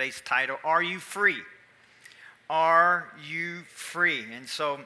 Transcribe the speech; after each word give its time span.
today's 0.00 0.22
title 0.22 0.56
Are 0.64 0.82
You 0.82 0.98
Free? 0.98 1.42
Are 2.48 3.12
You 3.28 3.64
Free? 3.68 4.24
And 4.32 4.48
so 4.48 4.80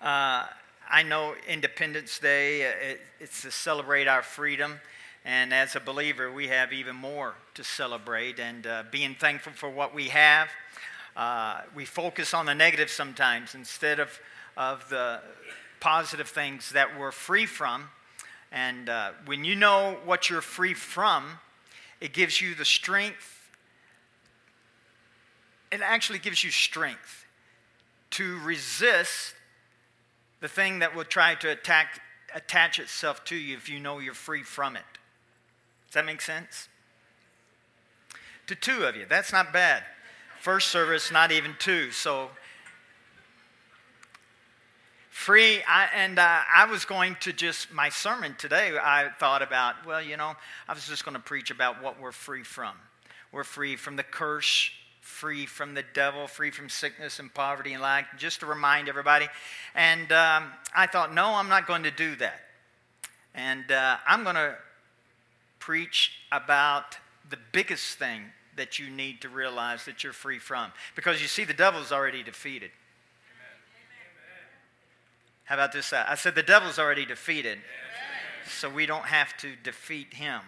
uh, 0.00 0.46
I 0.90 1.02
know 1.04 1.34
Independence 1.46 2.18
Day, 2.18 2.64
uh, 2.64 2.70
it, 2.80 3.00
it's 3.20 3.42
to 3.42 3.50
celebrate 3.50 4.08
our 4.08 4.22
freedom. 4.22 4.80
And 5.26 5.52
as 5.52 5.76
a 5.76 5.80
believer, 5.80 6.32
we 6.32 6.48
have 6.48 6.72
even 6.72 6.96
more 6.96 7.34
to 7.52 7.62
celebrate 7.62 8.40
and 8.40 8.66
uh, 8.66 8.84
being 8.90 9.14
thankful 9.14 9.52
for 9.52 9.68
what 9.68 9.94
we 9.94 10.08
have. 10.08 10.48
Uh, 11.14 11.60
we 11.74 11.84
focus 11.84 12.32
on 12.32 12.46
the 12.46 12.54
negative 12.54 12.88
sometimes 12.88 13.54
instead 13.54 14.00
of, 14.00 14.18
of 14.56 14.88
the 14.88 15.20
positive 15.80 16.30
things 16.30 16.70
that 16.70 16.98
we're 16.98 17.12
free 17.12 17.44
from. 17.44 17.90
And 18.50 18.88
uh, 18.88 19.10
when 19.26 19.44
you 19.44 19.54
know 19.54 19.98
what 20.06 20.30
you're 20.30 20.40
free 20.40 20.72
from, 20.72 21.26
it 22.00 22.14
gives 22.14 22.40
you 22.40 22.54
the 22.54 22.64
strength. 22.64 23.40
It 25.72 25.80
actually 25.82 26.18
gives 26.18 26.44
you 26.44 26.50
strength 26.50 27.24
to 28.10 28.38
resist 28.40 29.34
the 30.40 30.48
thing 30.48 30.80
that 30.80 30.94
will 30.94 31.04
try 31.04 31.34
to 31.36 31.50
attack, 31.50 32.00
attach 32.34 32.78
itself 32.78 33.24
to 33.24 33.36
you 33.36 33.56
if 33.56 33.70
you 33.70 33.80
know 33.80 33.98
you're 33.98 34.12
free 34.12 34.42
from 34.42 34.76
it. 34.76 34.82
Does 35.86 35.94
that 35.94 36.04
make 36.04 36.20
sense? 36.20 36.68
To 38.48 38.54
two 38.54 38.84
of 38.84 38.96
you, 38.96 39.06
that's 39.08 39.32
not 39.32 39.52
bad. 39.52 39.82
First 40.40 40.68
service, 40.68 41.10
not 41.10 41.32
even 41.32 41.54
two. 41.58 41.90
So 41.90 42.28
free 45.12 45.62
I, 45.68 45.88
and 45.94 46.18
uh, 46.18 46.40
i 46.52 46.64
was 46.64 46.86
going 46.86 47.16
to 47.20 47.34
just 47.34 47.70
my 47.70 47.90
sermon 47.90 48.34
today 48.38 48.72
i 48.82 49.10
thought 49.20 49.42
about 49.42 49.86
well 49.86 50.02
you 50.02 50.16
know 50.16 50.32
i 50.66 50.72
was 50.72 50.88
just 50.88 51.04
going 51.04 51.14
to 51.14 51.22
preach 51.22 51.50
about 51.50 51.82
what 51.82 52.00
we're 52.00 52.12
free 52.12 52.42
from 52.42 52.74
we're 53.30 53.44
free 53.44 53.76
from 53.76 53.96
the 53.96 54.02
curse 54.02 54.70
free 55.12 55.44
from 55.46 55.74
the 55.74 55.84
devil 55.92 56.26
free 56.26 56.50
from 56.50 56.68
sickness 56.68 57.18
and 57.18 57.32
poverty 57.32 57.74
and 57.74 57.82
lack 57.82 58.18
just 58.18 58.40
to 58.40 58.46
remind 58.46 58.88
everybody. 58.88 59.28
And 59.74 60.10
um, 60.10 60.46
i 60.74 60.86
thought 60.86 61.14
no 61.14 61.34
i'm 61.34 61.48
not 61.48 61.66
going 61.66 61.82
to 61.84 61.90
do 61.90 62.16
that. 62.16 62.40
And 63.34 63.70
uh, 63.70 63.98
i'm 64.06 64.24
going 64.24 64.36
to 64.36 64.56
preach 65.58 66.12
about 66.32 66.96
the 67.30 67.38
biggest 67.52 67.98
thing 67.98 68.22
that 68.56 68.78
you 68.78 68.90
need 68.90 69.20
to 69.20 69.28
realize 69.28 69.84
that 69.84 70.02
you're 70.02 70.12
free 70.12 70.38
from. 70.38 70.72
Because 70.96 71.22
you 71.22 71.28
see 71.28 71.44
the 71.44 71.54
devil's 71.54 71.92
already 71.92 72.22
defeated. 72.22 72.70
How 75.44 75.54
about 75.56 75.72
this? 75.72 75.92
I 75.92 76.14
said 76.14 76.34
the 76.34 76.42
devil's 76.42 76.78
already 76.78 77.04
defeated, 77.04 77.58
so 78.48 78.70
we 78.70 78.86
don't 78.86 79.04
have 79.04 79.36
to 79.38 79.54
defeat 79.62 80.14
him. 80.14 80.40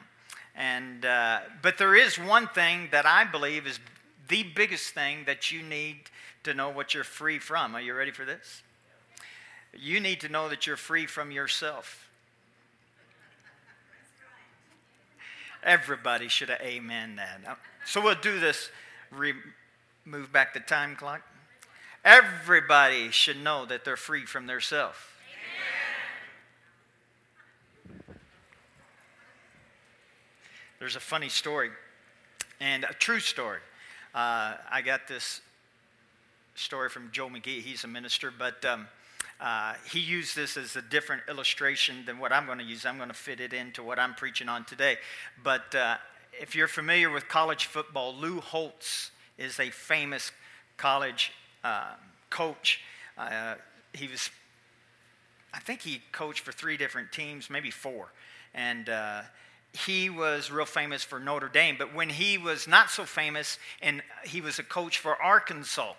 And 0.57 1.05
uh, 1.05 1.41
but 1.63 1.79
there 1.79 1.95
is 1.95 2.17
one 2.19 2.49
thing 2.49 2.89
that 2.93 3.05
I 3.05 3.25
believe 3.25 3.67
is 3.67 3.81
the 4.29 4.43
biggest 4.43 4.95
thing 4.95 5.25
that 5.27 5.53
you 5.53 5.63
need 5.63 5.97
to 6.45 6.55
know 6.55 6.71
what 6.71 6.95
you're 6.95 7.05
free 7.05 7.39
from. 7.39 7.75
Are 7.75 7.81
you 7.81 7.95
ready 7.95 8.11
for 8.11 8.25
this? 8.25 8.63
You 9.77 10.01
need 10.01 10.21
to 10.21 10.29
know 10.29 10.49
that 10.49 10.67
you're 10.67 10.77
free 10.77 11.07
from 11.07 11.31
yourself. 11.31 12.11
Everybody 15.63 16.29
should 16.29 16.51
have 16.51 16.61
amen 16.61 17.17
that. 17.17 17.41
Uh, 17.49 17.55
so 17.87 18.01
we'll 18.01 18.15
do 18.15 18.39
this. 18.39 18.71
Re- 19.11 19.33
move 20.05 20.31
back 20.33 20.53
the 20.53 20.61
time 20.61 20.95
clock. 20.95 21.23
Everybody 22.05 23.11
should 23.11 23.43
know 23.43 23.65
that 23.65 23.85
they're 23.85 23.97
free 23.97 24.27
from 24.27 24.47
their 24.47 24.61
self. 24.61 25.11
There's 30.79 30.97
a 30.97 31.01
funny 31.01 31.31
story 31.31 31.71
and 32.61 32.85
a 32.85 32.93
true 32.93 33.21
story. 33.21 33.61
Uh, 34.15 34.55
I 34.71 34.81
got 34.83 35.09
this 35.09 35.41
story 36.55 36.89
from 36.89 37.11
Joe 37.11 37.29
McGee. 37.29 37.61
He's 37.61 37.83
a 37.83 37.89
minister, 37.89 38.33
but 38.37 38.65
um, 38.65 38.87
uh, 39.41 39.75
he 39.91 39.99
used 39.99 40.37
this 40.37 40.57
as 40.57 40.77
a 40.77 40.83
different 40.83 41.23
illustration 41.29 42.05
than 42.07 42.21
what 42.21 42.33
I'm 42.33 42.47
going 42.47 42.59
to 42.59 42.65
use. 42.65 42.87
I'm 42.87 42.97
going 42.97 43.09
to 43.09 43.15
fit 43.15 43.41
it 43.41 43.53
into 43.53 43.83
what 43.83 43.99
I'm 43.99 44.15
preaching 44.15 44.49
on 44.49 44.65
today. 44.67 44.99
But 45.43 45.75
uh, 45.75 45.97
if 46.41 46.55
you're 46.55 46.69
familiar 46.69 47.11
with 47.11 47.29
college 47.29 47.67
football, 47.67 48.15
Lou 48.15 48.41
Holtz 48.41 49.11
is 49.37 49.59
a 49.59 49.71
famous 49.71 50.31
college 50.77 51.33
uh, 51.65 51.95
coach. 52.31 52.83
He 53.95 54.07
was, 54.07 54.31
I 55.53 55.59
think 55.59 55.81
he 55.81 56.03
coached 56.13 56.41
for 56.41 56.53
three 56.53 56.77
different 56.77 57.11
teams, 57.11 57.51
maybe 57.51 57.73
four. 57.73 58.13
And 58.55 58.89
uh, 58.89 59.23
he 59.75 60.09
was 60.09 60.51
real 60.51 60.65
famous 60.65 61.03
for 61.03 61.19
Notre 61.19 61.49
Dame. 61.49 61.77
But 61.79 61.95
when 61.95 62.09
he 62.09 62.39
was 62.39 62.69
not 62.69 62.91
so 62.91 63.05
famous, 63.05 63.59
and 63.83 64.03
he 64.25 64.41
was 64.41 64.59
a 64.59 64.63
coach 64.63 64.99
for 64.99 65.21
Arkansas 65.21 65.95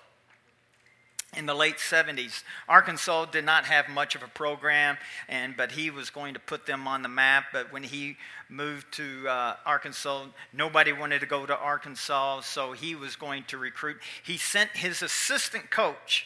in 1.36 1.46
the 1.46 1.54
late 1.54 1.78
70s. 1.78 2.44
Arkansas 2.70 3.26
did 3.26 3.44
not 3.44 3.66
have 3.66 3.90
much 3.90 4.16
of 4.16 4.24
a 4.24 4.28
program, 4.28 4.98
and 5.28 5.58
but 5.58 5.74
he 5.74 5.90
was 5.90 6.10
going 6.10 6.34
to 6.34 6.40
put 6.40 6.66
them 6.66 6.88
on 6.88 7.02
the 7.02 7.10
map. 7.10 7.48
But 7.52 7.74
when 7.74 7.84
he 7.84 8.16
moved 8.48 8.94
to 8.94 9.28
uh, 9.28 9.56
Arkansas, 9.66 10.28
nobody 10.54 10.94
wanted 10.94 11.20
to 11.20 11.26
go 11.26 11.46
to 11.46 11.58
Arkansas, 11.58 12.42
so 12.42 12.72
he 12.72 12.96
was 12.96 13.18
going 13.18 13.44
to 13.48 13.58
recruit. 13.58 13.98
He 14.24 14.38
sent 14.38 14.72
his 14.72 15.02
assistant 15.02 15.70
coach 15.70 16.26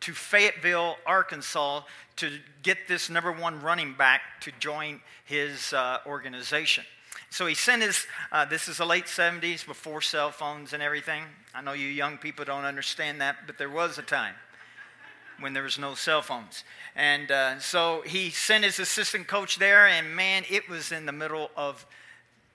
to 0.00 0.12
Fayetteville, 0.12 0.96
Arkansas, 1.06 1.82
to 2.16 2.38
get 2.62 2.88
this 2.88 3.10
number 3.10 3.32
one 3.32 3.60
running 3.62 3.94
back 3.94 4.22
to 4.40 4.52
join 4.58 5.00
his 5.24 5.72
uh, 5.72 5.98
organization. 6.06 6.84
So 7.30 7.46
he 7.46 7.54
sent 7.54 7.82
his, 7.82 8.06
uh, 8.32 8.44
this 8.44 8.68
is 8.68 8.78
the 8.78 8.86
late 8.86 9.06
70s, 9.06 9.66
before 9.66 10.00
cell 10.00 10.30
phones 10.30 10.72
and 10.72 10.82
everything. 10.82 11.24
I 11.54 11.60
know 11.60 11.72
you 11.72 11.88
young 11.88 12.18
people 12.18 12.44
don't 12.44 12.64
understand 12.64 13.20
that, 13.20 13.36
but 13.46 13.58
there 13.58 13.70
was 13.70 13.98
a 13.98 14.02
time 14.02 14.34
when 15.40 15.52
there 15.52 15.62
was 15.62 15.78
no 15.78 15.94
cell 15.94 16.22
phones. 16.22 16.64
And 16.94 17.30
uh, 17.30 17.58
so 17.58 18.02
he 18.06 18.30
sent 18.30 18.64
his 18.64 18.78
assistant 18.78 19.26
coach 19.26 19.58
there, 19.58 19.86
and 19.86 20.14
man, 20.16 20.44
it 20.50 20.68
was 20.68 20.92
in 20.92 21.04
the 21.04 21.12
middle 21.12 21.50
of 21.56 21.84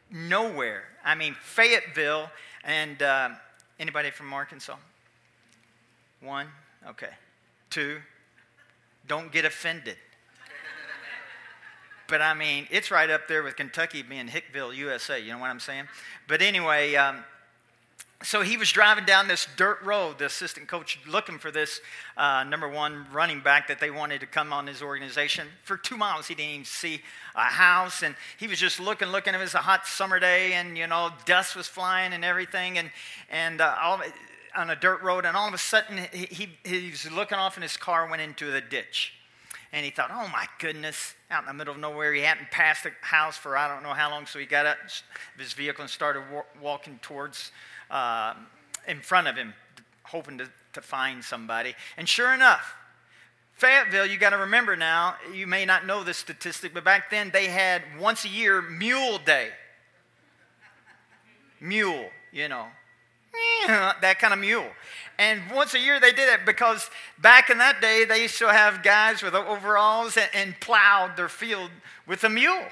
nowhere. 0.09 0.84
I 1.06 1.16
mean, 1.16 1.35
Fayetteville, 1.40 2.31
and 2.63 3.01
uh, 3.01 3.30
anybody 3.80 4.09
from 4.09 4.34
Arkansas? 4.34 4.78
One? 6.22 6.47
Okay. 6.88 7.09
Two? 7.71 7.99
Don't 9.07 9.31
get 9.31 9.45
offended. 9.45 9.95
but 12.07 12.21
I 12.21 12.33
mean, 12.33 12.67
it's 12.69 12.91
right 12.91 13.09
up 13.09 13.27
there 13.27 13.41
with 13.41 13.55
Kentucky 13.55 14.03
being 14.03 14.27
Hickville, 14.27 14.75
USA. 14.75 15.19
You 15.19 15.31
know 15.31 15.39
what 15.39 15.49
I'm 15.49 15.59
saying? 15.59 15.85
But 16.27 16.41
anyway, 16.41 16.95
um, 16.95 17.23
so 18.23 18.41
he 18.41 18.57
was 18.57 18.71
driving 18.71 19.05
down 19.05 19.27
this 19.27 19.47
dirt 19.55 19.81
road, 19.83 20.19
the 20.19 20.25
assistant 20.25 20.67
coach 20.67 20.99
looking 21.07 21.39
for 21.39 21.49
this 21.49 21.81
uh, 22.17 22.43
number 22.43 22.67
one 22.67 23.07
running 23.11 23.39
back 23.39 23.67
that 23.69 23.79
they 23.79 23.89
wanted 23.89 24.19
to 24.19 24.27
come 24.27 24.53
on 24.53 24.67
his 24.67 24.81
organization. 24.81 25.47
For 25.63 25.75
two 25.77 25.97
miles, 25.97 26.27
he 26.27 26.35
didn't 26.35 26.51
even 26.51 26.65
see 26.65 27.01
a 27.35 27.45
house, 27.45 28.03
and 28.03 28.15
he 28.38 28.47
was 28.47 28.59
just 28.59 28.79
looking, 28.79 29.07
looking. 29.07 29.33
It 29.33 29.39
was 29.39 29.55
a 29.55 29.59
hot 29.59 29.88
summer 29.88 30.19
day, 30.19 30.53
and 30.53 30.77
you 30.77 30.88
know, 30.88 31.09
dust 31.25 31.55
was 31.55 31.67
flying 31.67 32.13
and 32.13 32.23
everything, 32.23 32.77
and 32.77 32.91
and 33.29 33.61
uh, 33.61 33.75
all 33.81 34.01
on 34.56 34.69
a 34.69 34.75
dirt 34.75 35.01
road, 35.01 35.25
and 35.25 35.35
all 35.35 35.47
of 35.47 35.53
a 35.53 35.57
sudden, 35.57 36.00
he, 36.12 36.25
he, 36.25 36.50
he 36.63 36.89
was 36.89 37.09
looking 37.12 37.38
off, 37.38 37.56
and 37.56 37.63
his 37.63 37.78
car 37.78 38.09
went 38.09 38.22
into 38.22 38.51
the 38.51 38.62
ditch. 38.62 39.13
And 39.73 39.85
he 39.85 39.91
thought, 39.91 40.12
oh 40.12 40.28
my 40.28 40.47
goodness, 40.59 41.13
out 41.29 41.44
in 41.44 41.47
the 41.47 41.53
middle 41.53 41.73
of 41.73 41.79
nowhere. 41.79 42.13
He 42.13 42.22
hadn't 42.22 42.51
passed 42.51 42.84
the 42.84 42.91
house 43.01 43.38
for 43.38 43.56
I 43.56 43.69
don't 43.73 43.84
know 43.84 43.94
how 43.94 44.09
long, 44.09 44.25
so 44.25 44.38
he 44.38 44.45
got 44.45 44.66
out 44.66 44.78
of 44.84 45.39
his 45.39 45.53
vehicle 45.53 45.81
and 45.84 45.89
started 45.89 46.23
wa- 46.31 46.44
walking 46.62 47.00
towards 47.01 47.51
uh, 47.89 48.34
in 48.85 49.00
front 49.00 49.28
of 49.28 49.38
him, 49.38 49.53
hoping 50.03 50.38
to, 50.39 50.50
to 50.73 50.81
find 50.81 51.23
somebody. 51.23 51.73
And 51.95 52.09
sure 52.09 52.33
enough, 52.33 52.73
Fayetteville, 53.53 54.07
you 54.07 54.18
got 54.18 54.31
to 54.31 54.38
remember 54.39 54.75
now, 54.75 55.16
you 55.33 55.47
may 55.47 55.66
not 55.66 55.85
know 55.85 56.03
this 56.03 56.18
statistic, 56.18 56.73
but 56.73 56.83
back 56.83 57.09
then 57.09 57.29
they 57.31 57.45
had 57.45 57.83
once 58.00 58.25
a 58.25 58.29
year 58.29 58.62
Mule 58.62 59.19
Day. 59.19 59.50
Mule, 61.62 62.09
you 62.31 62.50
know, 62.50 62.66
that 63.68 64.18
kind 64.19 64.33
of 64.33 64.39
mule. 64.39 64.68
And 65.18 65.42
once 65.54 65.74
a 65.74 65.80
year 65.80 66.00
they 66.00 66.12
did 66.12 66.33
it 66.33 66.45
because 66.45 66.89
back 67.19 67.50
in 67.50 67.57
that 67.60 67.81
day 67.81 68.06
they 68.06 68.24
used 68.24 68.38
to 68.39 68.51
have 68.51 68.83
guys 68.83 69.22
with 69.22 69.36
overalls 69.36 70.18
and, 70.18 70.30
and 70.33 70.60
plowed 70.60 71.16
their 71.16 71.30
field 71.30 71.69
with 72.07 72.24
a 72.24 72.30
mule. 72.30 72.66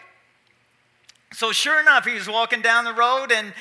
So 1.31 1.51
sure 1.51 1.79
enough, 1.79 2.05
he 2.05 2.15
was 2.15 2.27
walking 2.27 2.61
down 2.61 2.85
the 2.85 2.93
road 2.93 3.31
and 3.31 3.53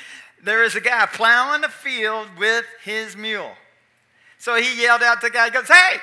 there 0.42 0.64
is 0.64 0.74
a 0.74 0.80
guy 0.80 1.06
plowing 1.06 1.60
the 1.60 1.68
field 1.68 2.28
with 2.38 2.64
his 2.82 3.16
mule. 3.16 3.52
So 4.38 4.54
he 4.54 4.80
yelled 4.80 5.02
out 5.02 5.20
to 5.20 5.26
the 5.26 5.32
guy, 5.32 5.46
he 5.46 5.50
goes, 5.50 5.68
Hey, 5.68 5.98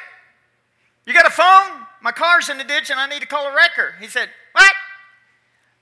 you 1.06 1.14
got 1.14 1.26
a 1.26 1.32
phone? 1.32 1.86
My 2.02 2.12
car's 2.12 2.50
in 2.50 2.58
the 2.58 2.64
ditch 2.64 2.92
and 2.92 3.00
I 3.00 3.08
need 3.08 3.22
to 3.22 3.28
call 3.28 3.48
a 3.48 3.56
wrecker. 3.56 3.96
He 4.00 4.08
said, 4.08 4.30
What? 4.52 4.74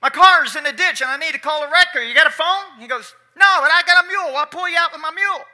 My 0.00 0.10
car's 0.10 0.56
in 0.56 0.64
the 0.64 0.72
ditch 0.72 1.02
and 1.02 1.10
I 1.10 1.16
need 1.16 1.32
to 1.32 1.40
call 1.40 1.62
a 1.62 1.70
wrecker. 1.70 2.02
You 2.02 2.14
got 2.14 2.26
a 2.26 2.30
phone? 2.30 2.80
He 2.80 2.86
goes, 2.86 3.14
No, 3.36 3.50
but 3.60 3.70
I 3.70 3.82
got 3.86 4.04
a 4.04 4.08
mule. 4.08 4.36
I'll 4.36 4.46
pull 4.46 4.68
you 4.68 4.76
out 4.78 4.92
with 4.92 5.00
my 5.00 5.10
mule. 5.10 5.44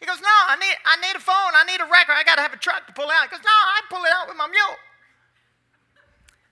He 0.00 0.06
goes, 0.06 0.20
No, 0.20 0.36
I 0.48 0.56
need, 0.56 0.76
I 0.84 0.96
need 1.00 1.16
a 1.16 1.20
phone. 1.20 1.52
I 1.54 1.64
need 1.66 1.80
a 1.80 1.88
wrecker. 1.90 2.12
I 2.12 2.24
got 2.24 2.36
to 2.36 2.42
have 2.42 2.52
a 2.52 2.58
truck 2.58 2.86
to 2.86 2.92
pull 2.92 3.10
out. 3.10 3.24
He 3.24 3.30
goes, 3.30 3.44
No, 3.44 3.50
I 3.50 3.80
pull 3.90 4.04
it 4.04 4.12
out 4.14 4.28
with 4.28 4.36
my 4.36 4.48
mule. 4.48 4.76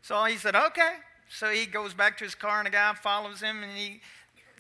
So 0.03 0.25
he 0.25 0.37
said, 0.37 0.55
Okay. 0.55 0.97
So 1.29 1.51
he 1.51 1.67
goes 1.67 1.95
back 1.95 2.19
to 2.19 2.25
his 2.25 2.35
car 2.35 2.59
and 2.59 2.67
the 2.67 2.71
guy 2.71 2.95
follows 2.95 3.41
him 3.41 3.63
and 3.63 3.73
he 3.77 4.01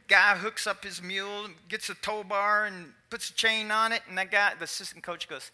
guy 0.08 0.36
hooks 0.36 0.66
up 0.66 0.84
his 0.84 1.02
mule, 1.02 1.48
gets 1.68 1.88
a 1.88 1.94
tow 1.94 2.24
bar, 2.24 2.66
and 2.66 2.92
puts 3.10 3.30
a 3.30 3.34
chain 3.34 3.70
on 3.70 3.92
it. 3.92 4.02
And 4.08 4.18
that 4.18 4.30
guy, 4.30 4.52
the 4.58 4.64
assistant 4.64 5.02
coach, 5.02 5.28
goes, 5.28 5.50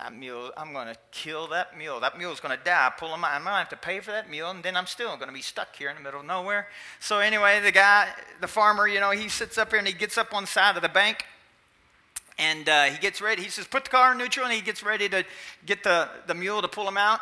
that 0.00 0.16
mule, 0.16 0.50
I'm 0.56 0.72
going 0.72 0.86
to 0.86 0.96
kill 1.10 1.46
that 1.48 1.76
mule. 1.76 2.00
That 2.00 2.16
mule's 2.16 2.40
going 2.40 2.56
to 2.56 2.64
die. 2.64 2.90
Pull 2.98 3.14
him 3.14 3.22
out. 3.22 3.32
I'm 3.32 3.42
going 3.42 3.52
to 3.52 3.58
have 3.58 3.68
to 3.68 3.76
pay 3.76 4.00
for 4.00 4.12
that 4.12 4.30
mule, 4.30 4.50
and 4.50 4.62
then 4.62 4.74
I'm 4.74 4.86
still 4.86 5.14
going 5.16 5.28
to 5.28 5.34
be 5.34 5.42
stuck 5.42 5.76
here 5.76 5.90
in 5.90 5.96
the 5.96 6.02
middle 6.02 6.20
of 6.20 6.26
nowhere. 6.26 6.68
So, 7.00 7.18
anyway, 7.18 7.60
the 7.60 7.70
guy, 7.70 8.08
the 8.40 8.48
farmer, 8.48 8.88
you 8.88 8.98
know, 8.98 9.10
he 9.10 9.28
sits 9.28 9.58
up 9.58 9.70
here 9.70 9.78
and 9.78 9.86
he 9.86 9.92
gets 9.92 10.16
up 10.16 10.32
on 10.32 10.44
the 10.44 10.46
side 10.46 10.76
of 10.76 10.82
the 10.82 10.88
bank 10.88 11.26
and 12.38 12.66
uh, 12.66 12.84
he 12.84 12.98
gets 12.98 13.20
ready. 13.20 13.42
He 13.42 13.50
says, 13.50 13.66
Put 13.66 13.84
the 13.84 13.90
car 13.90 14.12
in 14.12 14.18
neutral, 14.18 14.46
and 14.46 14.54
he 14.54 14.62
gets 14.62 14.82
ready 14.82 15.08
to 15.10 15.24
get 15.66 15.84
the, 15.84 16.08
the 16.26 16.34
mule 16.34 16.62
to 16.62 16.68
pull 16.68 16.88
him 16.88 16.96
out. 16.96 17.20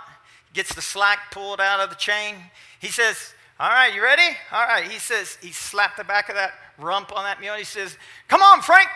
Gets 0.55 0.75
the 0.75 0.83
slack 0.83 1.33
pulled 1.33 1.61
out 1.61 1.81
of 1.81 1.91
the 1.91 1.97
chain. 1.97 2.37
He 2.81 2.89
says, 2.89 3.35
All 3.59 3.71
right, 3.71 3.93
you 3.93 4.03
ready? 4.03 4.37
All 4.53 4.67
right. 4.67 4.89
He 4.89 5.01
says, 5.01 5.37
He 5.43 5.51
slapped 5.51 5.97
the 5.97 6.05
back 6.05 6.29
of 6.29 6.37
that 6.37 6.53
rump 6.79 7.11
on 7.17 7.25
that 7.25 7.41
mule. 7.41 7.57
He 7.57 7.65
says, 7.65 7.97
Come 8.29 8.41
on, 8.41 8.63
Frank. 8.63 8.89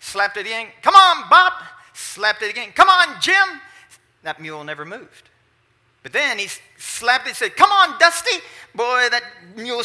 Slapped 0.00 0.36
it 0.36 0.46
in. 0.46 0.66
Come 0.82 0.94
on, 0.94 1.30
Bob 1.30 1.54
slapped 1.94 2.42
it 2.42 2.50
again. 2.50 2.70
Come 2.74 2.88
on, 2.88 3.20
Jim. 3.20 3.60
That 4.22 4.40
mule 4.40 4.62
never 4.64 4.84
moved. 4.84 5.30
But 6.02 6.12
then 6.12 6.38
he 6.38 6.48
slapped 6.76 7.26
it 7.26 7.30
and 7.30 7.36
said, 7.36 7.56
Come 7.56 7.70
on, 7.70 7.98
Dusty. 7.98 8.38
Boy, 8.74 9.08
that 9.10 9.22
mule, 9.56 9.82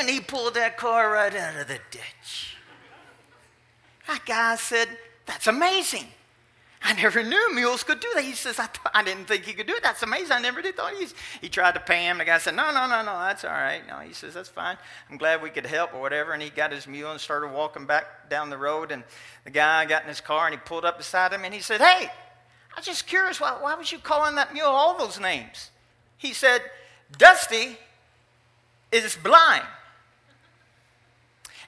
and 0.00 0.08
he 0.10 0.20
pulled 0.20 0.54
that 0.54 0.76
car 0.76 1.12
right 1.12 1.34
out 1.34 1.56
of 1.60 1.68
the 1.68 1.78
ditch. 1.90 2.56
That 4.08 4.24
guy 4.26 4.56
said, 4.56 4.88
That's 5.24 5.46
amazing. 5.46 6.06
I 6.82 6.92
never 6.92 7.22
knew 7.22 7.54
mules 7.54 7.82
could 7.82 8.00
do 8.00 8.08
that. 8.14 8.22
He 8.22 8.32
says, 8.32 8.58
I, 8.58 8.66
th- 8.66 8.86
I 8.94 9.02
didn't 9.02 9.24
think 9.24 9.44
he 9.44 9.54
could 9.54 9.66
do 9.66 9.74
it. 9.74 9.82
That's 9.82 10.02
amazing. 10.02 10.32
I 10.32 10.40
never 10.40 10.62
did 10.62 10.76
thought 10.76 10.92
he, 10.94 11.06
he 11.40 11.48
tried 11.48 11.74
to 11.74 11.80
pay 11.80 12.04
him. 12.04 12.18
The 12.18 12.24
guy 12.24 12.38
said, 12.38 12.54
no, 12.54 12.70
no, 12.72 12.86
no, 12.86 13.02
no, 13.02 13.18
that's 13.18 13.44
all 13.44 13.50
right. 13.50 13.82
No, 13.88 13.98
he 14.00 14.12
says, 14.12 14.34
that's 14.34 14.48
fine. 14.48 14.76
I'm 15.10 15.16
glad 15.16 15.42
we 15.42 15.50
could 15.50 15.66
help 15.66 15.94
or 15.94 16.00
whatever. 16.00 16.32
And 16.32 16.42
he 16.42 16.50
got 16.50 16.72
his 16.72 16.86
mule 16.86 17.10
and 17.10 17.20
started 17.20 17.48
walking 17.48 17.86
back 17.86 18.28
down 18.28 18.50
the 18.50 18.58
road. 18.58 18.92
And 18.92 19.04
the 19.44 19.50
guy 19.50 19.84
got 19.86 20.02
in 20.02 20.08
his 20.08 20.20
car 20.20 20.46
and 20.46 20.54
he 20.54 20.60
pulled 20.64 20.84
up 20.84 20.98
beside 20.98 21.32
him 21.32 21.44
and 21.44 21.54
he 21.54 21.60
said, 21.60 21.80
hey, 21.80 22.10
I 22.76 22.78
was 22.78 22.86
just 22.86 23.06
curious, 23.06 23.40
why, 23.40 23.56
why 23.58 23.74
was 23.74 23.90
you 23.90 23.98
calling 23.98 24.34
that 24.34 24.52
mule 24.52 24.66
all 24.66 24.98
those 24.98 25.18
names? 25.18 25.70
He 26.18 26.34
said, 26.34 26.60
Dusty 27.16 27.78
is 28.92 29.16
blind. 29.16 29.64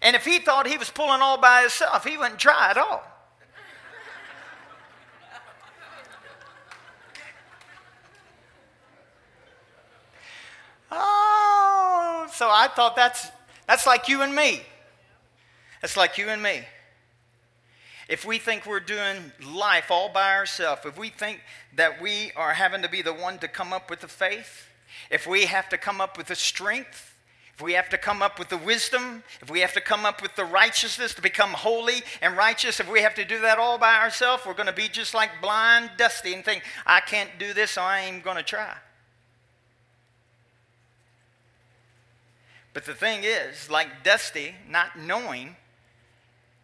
And 0.02 0.14
if 0.14 0.24
he 0.24 0.38
thought 0.38 0.66
he 0.66 0.78
was 0.78 0.90
pulling 0.90 1.22
all 1.22 1.38
by 1.38 1.62
himself, 1.62 2.04
he 2.04 2.16
wouldn't 2.16 2.38
try 2.38 2.70
at 2.70 2.76
all. 2.76 3.02
Oh, 10.90 12.28
so 12.32 12.48
I 12.48 12.68
thought 12.68 12.96
that's, 12.96 13.30
that's 13.66 13.86
like 13.86 14.08
you 14.08 14.22
and 14.22 14.34
me. 14.34 14.62
That's 15.80 15.96
like 15.96 16.18
you 16.18 16.28
and 16.28 16.42
me. 16.42 16.62
If 18.08 18.24
we 18.24 18.38
think 18.38 18.64
we're 18.64 18.80
doing 18.80 19.32
life 19.46 19.90
all 19.90 20.08
by 20.08 20.34
ourselves, 20.34 20.82
if 20.86 20.98
we 20.98 21.10
think 21.10 21.40
that 21.76 22.00
we 22.00 22.32
are 22.36 22.54
having 22.54 22.82
to 22.82 22.88
be 22.88 23.02
the 23.02 23.12
one 23.12 23.38
to 23.40 23.48
come 23.48 23.72
up 23.72 23.90
with 23.90 24.00
the 24.00 24.08
faith, 24.08 24.66
if 25.10 25.26
we 25.26 25.44
have 25.44 25.68
to 25.68 25.78
come 25.78 26.00
up 26.00 26.16
with 26.16 26.28
the 26.28 26.34
strength, 26.34 27.14
if 27.54 27.62
we 27.62 27.74
have 27.74 27.88
to 27.90 27.98
come 27.98 28.22
up 28.22 28.38
with 28.38 28.48
the 28.48 28.56
wisdom, 28.56 29.22
if 29.42 29.50
we 29.50 29.60
have 29.60 29.74
to 29.74 29.80
come 29.80 30.06
up 30.06 30.22
with 30.22 30.34
the 30.36 30.44
righteousness 30.44 31.12
to 31.14 31.22
become 31.22 31.50
holy 31.50 32.02
and 32.22 32.36
righteous, 32.36 32.80
if 32.80 32.90
we 32.90 33.02
have 33.02 33.14
to 33.16 33.24
do 33.24 33.40
that 33.40 33.58
all 33.58 33.76
by 33.78 33.96
ourselves, 33.96 34.46
we're 34.46 34.54
going 34.54 34.66
to 34.66 34.72
be 34.72 34.88
just 34.88 35.12
like 35.12 35.30
blind 35.42 35.90
Dusty 35.98 36.34
and 36.34 36.44
think, 36.44 36.62
I 36.86 37.00
can't 37.00 37.30
do 37.38 37.52
this, 37.52 37.72
so 37.72 37.82
I 37.82 38.00
ain't 38.00 38.24
going 38.24 38.36
to 38.36 38.42
try. 38.42 38.74
But 42.78 42.84
the 42.84 42.94
thing 42.94 43.24
is, 43.24 43.68
like 43.68 44.04
Dusty, 44.04 44.54
not 44.70 44.96
knowing, 44.96 45.56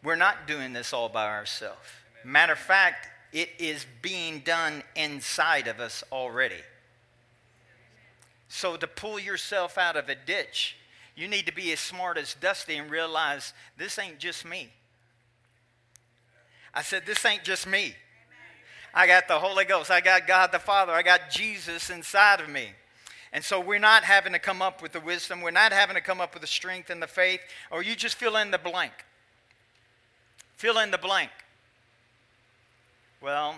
we're 0.04 0.14
not 0.14 0.46
doing 0.46 0.72
this 0.72 0.92
all 0.92 1.08
by 1.08 1.26
ourselves. 1.26 1.88
Matter 2.24 2.52
of 2.52 2.60
fact, 2.60 3.08
it 3.32 3.48
is 3.58 3.84
being 4.00 4.38
done 4.38 4.84
inside 4.94 5.66
of 5.66 5.80
us 5.80 6.04
already. 6.12 6.62
So 8.46 8.76
to 8.76 8.86
pull 8.86 9.18
yourself 9.18 9.76
out 9.76 9.96
of 9.96 10.08
a 10.08 10.14
ditch, 10.14 10.76
you 11.16 11.26
need 11.26 11.46
to 11.46 11.52
be 11.52 11.72
as 11.72 11.80
smart 11.80 12.16
as 12.16 12.34
Dusty 12.34 12.76
and 12.76 12.88
realize 12.88 13.52
this 13.76 13.98
ain't 13.98 14.20
just 14.20 14.44
me. 14.44 14.68
I 16.72 16.82
said, 16.82 17.06
This 17.06 17.26
ain't 17.26 17.42
just 17.42 17.66
me. 17.66 17.96
I 18.94 19.08
got 19.08 19.26
the 19.26 19.40
Holy 19.40 19.64
Ghost. 19.64 19.90
I 19.90 20.00
got 20.00 20.28
God 20.28 20.52
the 20.52 20.60
Father. 20.60 20.92
I 20.92 21.02
got 21.02 21.30
Jesus 21.30 21.90
inside 21.90 22.38
of 22.38 22.48
me. 22.48 22.68
And 23.34 23.42
so 23.42 23.58
we're 23.58 23.80
not 23.80 24.04
having 24.04 24.32
to 24.32 24.38
come 24.38 24.62
up 24.62 24.80
with 24.80 24.92
the 24.92 25.00
wisdom, 25.00 25.40
we're 25.40 25.50
not 25.50 25.72
having 25.72 25.96
to 25.96 26.00
come 26.00 26.20
up 26.20 26.34
with 26.34 26.40
the 26.40 26.46
strength 26.46 26.88
and 26.88 27.02
the 27.02 27.08
faith, 27.08 27.40
or 27.68 27.82
you 27.82 27.96
just 27.96 28.14
fill 28.14 28.36
in 28.36 28.52
the 28.52 28.58
blank. 28.58 28.92
Fill 30.54 30.78
in 30.78 30.92
the 30.92 30.98
blank. 30.98 31.30
Well, 33.20 33.56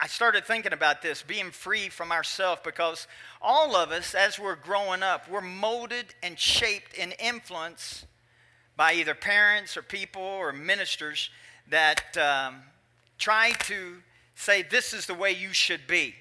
I 0.00 0.06
started 0.06 0.46
thinking 0.46 0.72
about 0.72 1.02
this, 1.02 1.22
being 1.22 1.50
free 1.50 1.90
from 1.90 2.10
ourselves, 2.10 2.62
because 2.64 3.06
all 3.42 3.76
of 3.76 3.90
us, 3.90 4.14
as 4.14 4.38
we're 4.38 4.56
growing 4.56 5.02
up, 5.02 5.28
we're 5.28 5.42
molded 5.42 6.06
and 6.22 6.38
shaped 6.38 6.98
and 6.98 7.14
influenced 7.18 8.06
by 8.78 8.94
either 8.94 9.14
parents 9.14 9.76
or 9.76 9.82
people 9.82 10.22
or 10.22 10.52
ministers 10.54 11.28
that 11.68 12.16
um, 12.16 12.62
try 13.18 13.50
to 13.64 13.96
say, 14.34 14.62
This 14.62 14.94
is 14.94 15.04
the 15.04 15.14
way 15.14 15.32
you 15.32 15.52
should 15.52 15.86
be. 15.86 16.14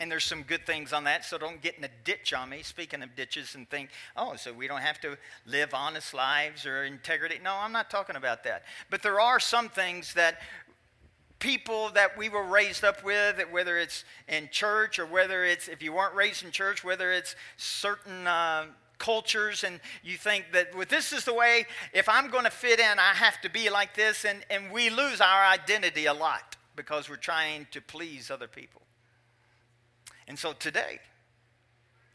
And 0.00 0.10
there's 0.10 0.24
some 0.24 0.42
good 0.42 0.64
things 0.64 0.94
on 0.94 1.04
that, 1.04 1.26
so 1.26 1.36
don't 1.36 1.60
get 1.60 1.76
in 1.76 1.84
a 1.84 1.90
ditch 2.04 2.32
on 2.32 2.48
me. 2.48 2.62
Speaking 2.62 3.02
of 3.02 3.14
ditches 3.14 3.54
and 3.54 3.68
think, 3.68 3.90
oh, 4.16 4.34
so 4.34 4.50
we 4.50 4.66
don't 4.66 4.80
have 4.80 4.98
to 5.02 5.18
live 5.46 5.74
honest 5.74 6.14
lives 6.14 6.64
or 6.64 6.84
integrity. 6.84 7.38
No, 7.44 7.54
I'm 7.54 7.72
not 7.72 7.90
talking 7.90 8.16
about 8.16 8.42
that. 8.44 8.64
But 8.88 9.02
there 9.02 9.20
are 9.20 9.38
some 9.38 9.68
things 9.68 10.14
that 10.14 10.40
people 11.38 11.90
that 11.90 12.16
we 12.16 12.28
were 12.28 12.44
raised 12.44 12.82
up 12.82 13.04
with, 13.04 13.40
whether 13.50 13.76
it's 13.78 14.04
in 14.26 14.48
church 14.50 14.98
or 14.98 15.06
whether 15.06 15.44
it's, 15.44 15.68
if 15.68 15.82
you 15.82 15.92
weren't 15.92 16.14
raised 16.14 16.44
in 16.44 16.50
church, 16.50 16.82
whether 16.82 17.12
it's 17.12 17.36
certain 17.58 18.26
uh, 18.26 18.64
cultures, 18.98 19.64
and 19.64 19.80
you 20.04 20.16
think 20.16 20.46
that 20.52 20.74
well, 20.74 20.86
this 20.88 21.12
is 21.12 21.24
the 21.24 21.34
way, 21.34 21.66
if 21.92 22.08
I'm 22.08 22.30
going 22.30 22.44
to 22.44 22.50
fit 22.50 22.78
in, 22.78 22.98
I 22.98 23.14
have 23.14 23.40
to 23.40 23.50
be 23.50 23.68
like 23.68 23.94
this, 23.94 24.24
and, 24.24 24.44
and 24.48 24.70
we 24.70 24.88
lose 24.88 25.20
our 25.20 25.44
identity 25.46 26.06
a 26.06 26.14
lot 26.14 26.56
because 26.76 27.08
we're 27.08 27.16
trying 27.16 27.66
to 27.72 27.80
please 27.80 28.30
other 28.30 28.48
people. 28.48 28.82
And 30.30 30.38
so 30.38 30.52
today, 30.52 31.00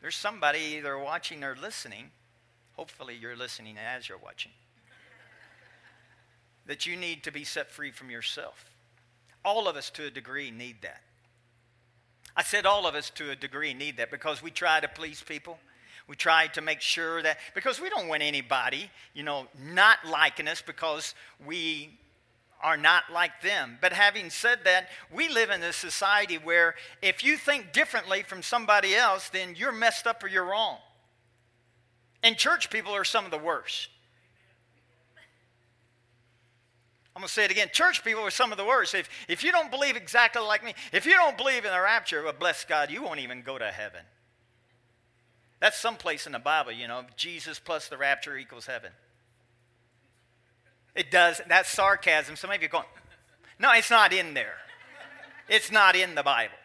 there's 0.02 0.16
somebody 0.16 0.78
either 0.78 0.98
watching 0.98 1.44
or 1.44 1.54
listening. 1.62 2.12
Hopefully, 2.78 3.14
you're 3.14 3.36
listening 3.36 3.76
as 3.78 4.08
you're 4.08 4.18
watching. 4.18 4.54
that 6.66 6.86
you 6.86 6.96
need 6.96 7.24
to 7.24 7.32
be 7.32 7.44
set 7.44 7.70
free 7.70 7.92
from 7.92 8.10
yourself. 8.10 8.72
All 9.44 9.68
of 9.68 9.76
us, 9.76 9.90
to 9.92 10.06
a 10.06 10.10
degree, 10.10 10.50
need 10.50 10.78
that. 10.82 11.02
I 12.36 12.44
said 12.44 12.66
all 12.66 12.88
of 12.88 12.96
us, 12.96 13.10
to 13.12 13.32
a 13.32 13.36
degree, 13.36 13.74
need 13.74 13.98
that 13.98 14.12
because 14.12 14.42
we 14.42 14.50
try 14.50 14.80
to 14.80 14.88
please 14.88 15.22
people. 15.22 15.60
We 16.08 16.16
try 16.16 16.48
to 16.48 16.62
make 16.62 16.82
sure 16.82 17.22
that, 17.22 17.38
because 17.54 17.82
we 17.82 17.90
don't 17.90 18.08
want 18.08 18.22
anybody, 18.22 18.90
you 19.14 19.24
know, 19.24 19.48
not 19.60 20.00
liking 20.08 20.48
us 20.48 20.62
because 20.62 21.16
we 21.46 21.98
are 22.64 22.78
not 22.78 23.04
like 23.12 23.42
them. 23.42 23.78
But 23.82 23.94
having 23.94 24.30
said 24.30 24.60
that, 24.66 24.90
we 25.12 25.30
live 25.30 25.50
in 25.50 25.62
a 25.62 25.74
society 25.74 26.36
where 26.38 26.76
if 27.02 27.24
you 27.24 27.38
think 27.38 27.74
differently 27.74 28.24
from 28.24 28.42
somebody 28.42 28.96
else, 28.96 29.30
then 29.30 29.56
you're 29.56 29.72
messed 29.72 30.08
up 30.08 30.24
or 30.24 30.28
you're 30.28 30.46
wrong. 30.46 30.78
And 32.24 32.38
church 32.38 32.70
people 32.70 32.94
are 32.94 33.04
some 33.04 33.26
of 33.26 33.32
the 33.32 33.38
worst. 33.38 33.90
I'm 37.16 37.22
going 37.22 37.28
to 37.28 37.34
say 37.34 37.46
it 37.46 37.52
again. 37.52 37.70
Church 37.72 38.04
people 38.04 38.24
are 38.24 38.32
some 38.32 38.52
of 38.52 38.58
the 38.58 38.66
worst. 38.66 38.94
If, 38.94 39.10
if 39.30 39.44
you 39.44 39.52
don't 39.54 39.72
believe 39.72 39.96
exactly 39.96 40.42
like 40.42 40.64
me, 40.66 40.74
if 40.92 41.06
you 41.06 41.14
don't 41.14 41.38
believe 41.38 41.64
in 41.64 41.72
the 41.72 41.80
rapture, 41.80 42.24
well, 42.24 42.34
bless 42.38 42.66
God, 42.66 42.92
you 42.92 43.04
won't 43.04 43.22
even 43.22 43.42
go 43.42 43.58
to 43.58 43.68
heaven. 43.68 44.02
That's 45.62 45.80
someplace 45.80 46.26
in 46.26 46.34
the 46.34 46.40
Bible, 46.40 46.74
you 46.74 46.88
know, 46.88 47.04
Jesus 47.16 47.58
plus 47.58 47.88
the 47.88 47.98
rapture 47.98 48.38
equals 48.38 48.66
heaven. 48.66 48.92
It 50.96 51.12
does. 51.12 51.42
That's 51.48 51.70
sarcasm. 51.70 52.36
Some 52.36 52.52
of 52.52 52.62
you 52.62 52.68
are 52.68 52.70
going, 52.70 52.86
no, 53.60 53.72
it's 53.74 53.90
not 53.90 54.14
in 54.14 54.34
there. 54.34 54.56
It's 55.48 55.72
not 55.72 55.96
in 55.96 56.16
the 56.16 56.24
Bible. 56.24 56.56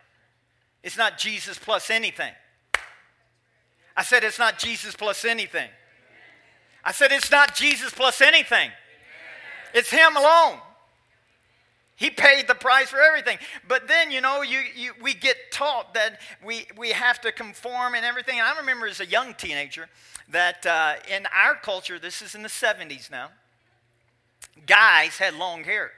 It's 0.82 0.96
not 0.96 1.18
Jesus 1.18 1.58
plus 1.58 1.90
anything. 1.90 2.32
I 3.96 4.02
said 4.02 4.24
it's 4.24 4.38
not 4.38 4.58
Jesus 4.58 4.94
plus 4.94 5.24
anything. 5.24 5.68
I 6.82 6.92
said 6.92 7.12
it's 7.12 7.30
not 7.30 7.54
Jesus 7.54 7.92
plus 7.92 8.20
anything. 8.20 8.70
It's 9.74 9.90
Him 9.90 10.16
alone. 10.16 10.58
He 11.96 12.08
paid 12.08 12.48
the 12.48 12.54
price 12.54 12.88
for 12.88 12.98
everything. 12.98 13.36
But 13.68 13.86
then, 13.86 14.10
you 14.10 14.22
know, 14.22 14.40
you, 14.40 14.60
you, 14.74 14.92
we 15.02 15.12
get 15.12 15.36
taught 15.52 15.92
that 15.92 16.18
we, 16.42 16.66
we 16.78 16.92
have 16.92 17.20
to 17.20 17.30
conform 17.30 17.94
and 17.94 18.06
everything. 18.06 18.38
And 18.38 18.48
I 18.48 18.56
remember 18.58 18.86
as 18.86 19.00
a 19.00 19.06
young 19.06 19.34
teenager 19.34 19.86
that 20.30 20.64
uh, 20.64 20.94
in 21.14 21.26
our 21.26 21.56
culture, 21.56 21.98
this 21.98 22.22
is 22.22 22.34
in 22.34 22.40
the 22.42 22.48
70s 22.48 23.10
now, 23.10 23.28
guys 24.66 25.18
had 25.18 25.34
long 25.34 25.64
hair, 25.64 25.90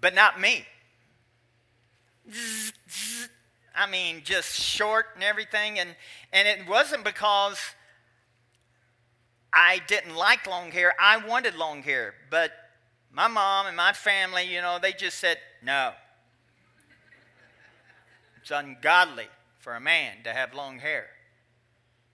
but 0.00 0.14
not 0.14 0.40
me. 0.40 0.66
I 3.74 3.90
mean, 3.90 4.22
just 4.24 4.60
short 4.60 5.06
and 5.14 5.24
everything. 5.24 5.78
And, 5.78 5.94
and 6.32 6.46
it 6.46 6.68
wasn't 6.68 7.04
because 7.04 7.58
I 9.52 9.80
didn't 9.86 10.14
like 10.14 10.46
long 10.46 10.70
hair. 10.70 10.94
I 11.00 11.16
wanted 11.18 11.54
long 11.54 11.82
hair. 11.82 12.14
But 12.30 12.52
my 13.10 13.28
mom 13.28 13.66
and 13.66 13.76
my 13.76 13.92
family, 13.92 14.44
you 14.44 14.60
know, 14.60 14.78
they 14.80 14.92
just 14.92 15.18
said, 15.18 15.38
no. 15.62 15.92
It's 18.40 18.50
ungodly 18.50 19.28
for 19.58 19.74
a 19.74 19.80
man 19.80 20.16
to 20.24 20.32
have 20.32 20.54
long 20.54 20.78
hair. 20.78 21.06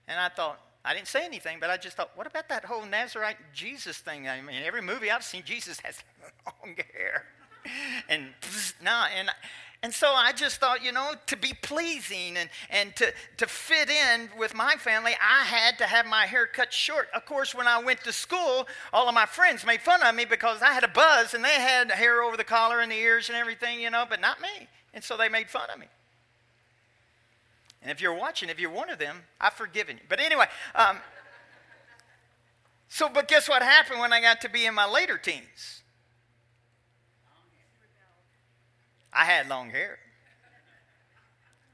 And 0.07 0.19
I 0.19 0.29
thought, 0.29 0.59
I 0.85 0.93
didn't 0.93 1.07
say 1.07 1.25
anything, 1.25 1.57
but 1.59 1.69
I 1.69 1.77
just 1.77 1.97
thought, 1.97 2.11
what 2.15 2.25
about 2.25 2.49
that 2.49 2.65
whole 2.65 2.85
Nazarite 2.85 3.37
Jesus 3.53 3.97
thing? 3.97 4.27
I 4.27 4.41
mean, 4.41 4.63
every 4.65 4.81
movie 4.81 5.11
I've 5.11 5.23
seen, 5.23 5.43
Jesus 5.43 5.79
has 5.81 6.03
long 6.45 6.75
hair. 6.93 7.25
And 8.07 8.27
no, 8.83 9.05
and 9.17 9.29
and 9.81 9.93
so 9.93 10.09
I 10.09 10.33
just 10.33 10.59
thought, 10.59 10.83
you 10.83 10.91
know, 10.91 11.13
to 11.27 11.37
be 11.37 11.53
pleasing 11.61 12.35
and, 12.35 12.49
and 12.69 12.93
to, 12.97 13.13
to 13.37 13.47
fit 13.47 13.89
in 13.89 14.29
with 14.37 14.53
my 14.53 14.75
family, 14.75 15.13
I 15.21 15.45
had 15.45 15.77
to 15.77 15.85
have 15.85 16.05
my 16.05 16.25
hair 16.25 16.47
cut 16.47 16.73
short. 16.73 17.07
Of 17.15 17.25
course, 17.25 17.55
when 17.55 17.65
I 17.65 17.81
went 17.81 18.03
to 18.03 18.11
school, 18.11 18.67
all 18.91 19.07
of 19.07 19.15
my 19.15 19.25
friends 19.25 19.65
made 19.65 19.79
fun 19.79 20.03
of 20.03 20.13
me 20.13 20.25
because 20.25 20.61
I 20.61 20.73
had 20.73 20.83
a 20.83 20.89
buzz 20.89 21.33
and 21.33 21.45
they 21.45 21.53
had 21.53 21.91
hair 21.91 22.21
over 22.21 22.35
the 22.35 22.43
collar 22.43 22.81
and 22.81 22.91
the 22.91 22.97
ears 22.97 23.29
and 23.29 23.37
everything, 23.37 23.79
you 23.79 23.89
know, 23.89 24.05
but 24.09 24.19
not 24.19 24.41
me. 24.41 24.67
And 24.93 25.01
so 25.01 25.15
they 25.15 25.29
made 25.29 25.49
fun 25.49 25.69
of 25.73 25.79
me. 25.79 25.85
And 27.81 27.91
if 27.91 28.01
you're 28.01 28.13
watching, 28.13 28.49
if 28.49 28.59
you're 28.59 28.69
one 28.69 28.89
of 28.89 28.99
them, 28.99 29.23
I've 29.39 29.53
forgiven 29.53 29.97
you. 29.97 30.03
But 30.09 30.19
anyway, 30.19 30.45
um, 30.75 30.97
so, 32.89 33.07
but 33.07 33.27
guess 33.27 33.47
what 33.47 33.61
happened 33.61 33.99
when 33.99 34.11
I 34.11 34.19
got 34.19 34.41
to 34.41 34.49
be 34.49 34.65
in 34.65 34.73
my 34.73 34.89
later 34.89 35.17
teens? 35.17 35.83
I 39.13 39.25
had 39.25 39.47
long 39.47 39.69
hair. 39.69 39.99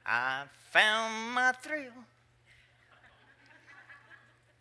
I 0.06 0.44
found 0.72 1.34
my 1.34 1.52
thrill. 1.54 1.92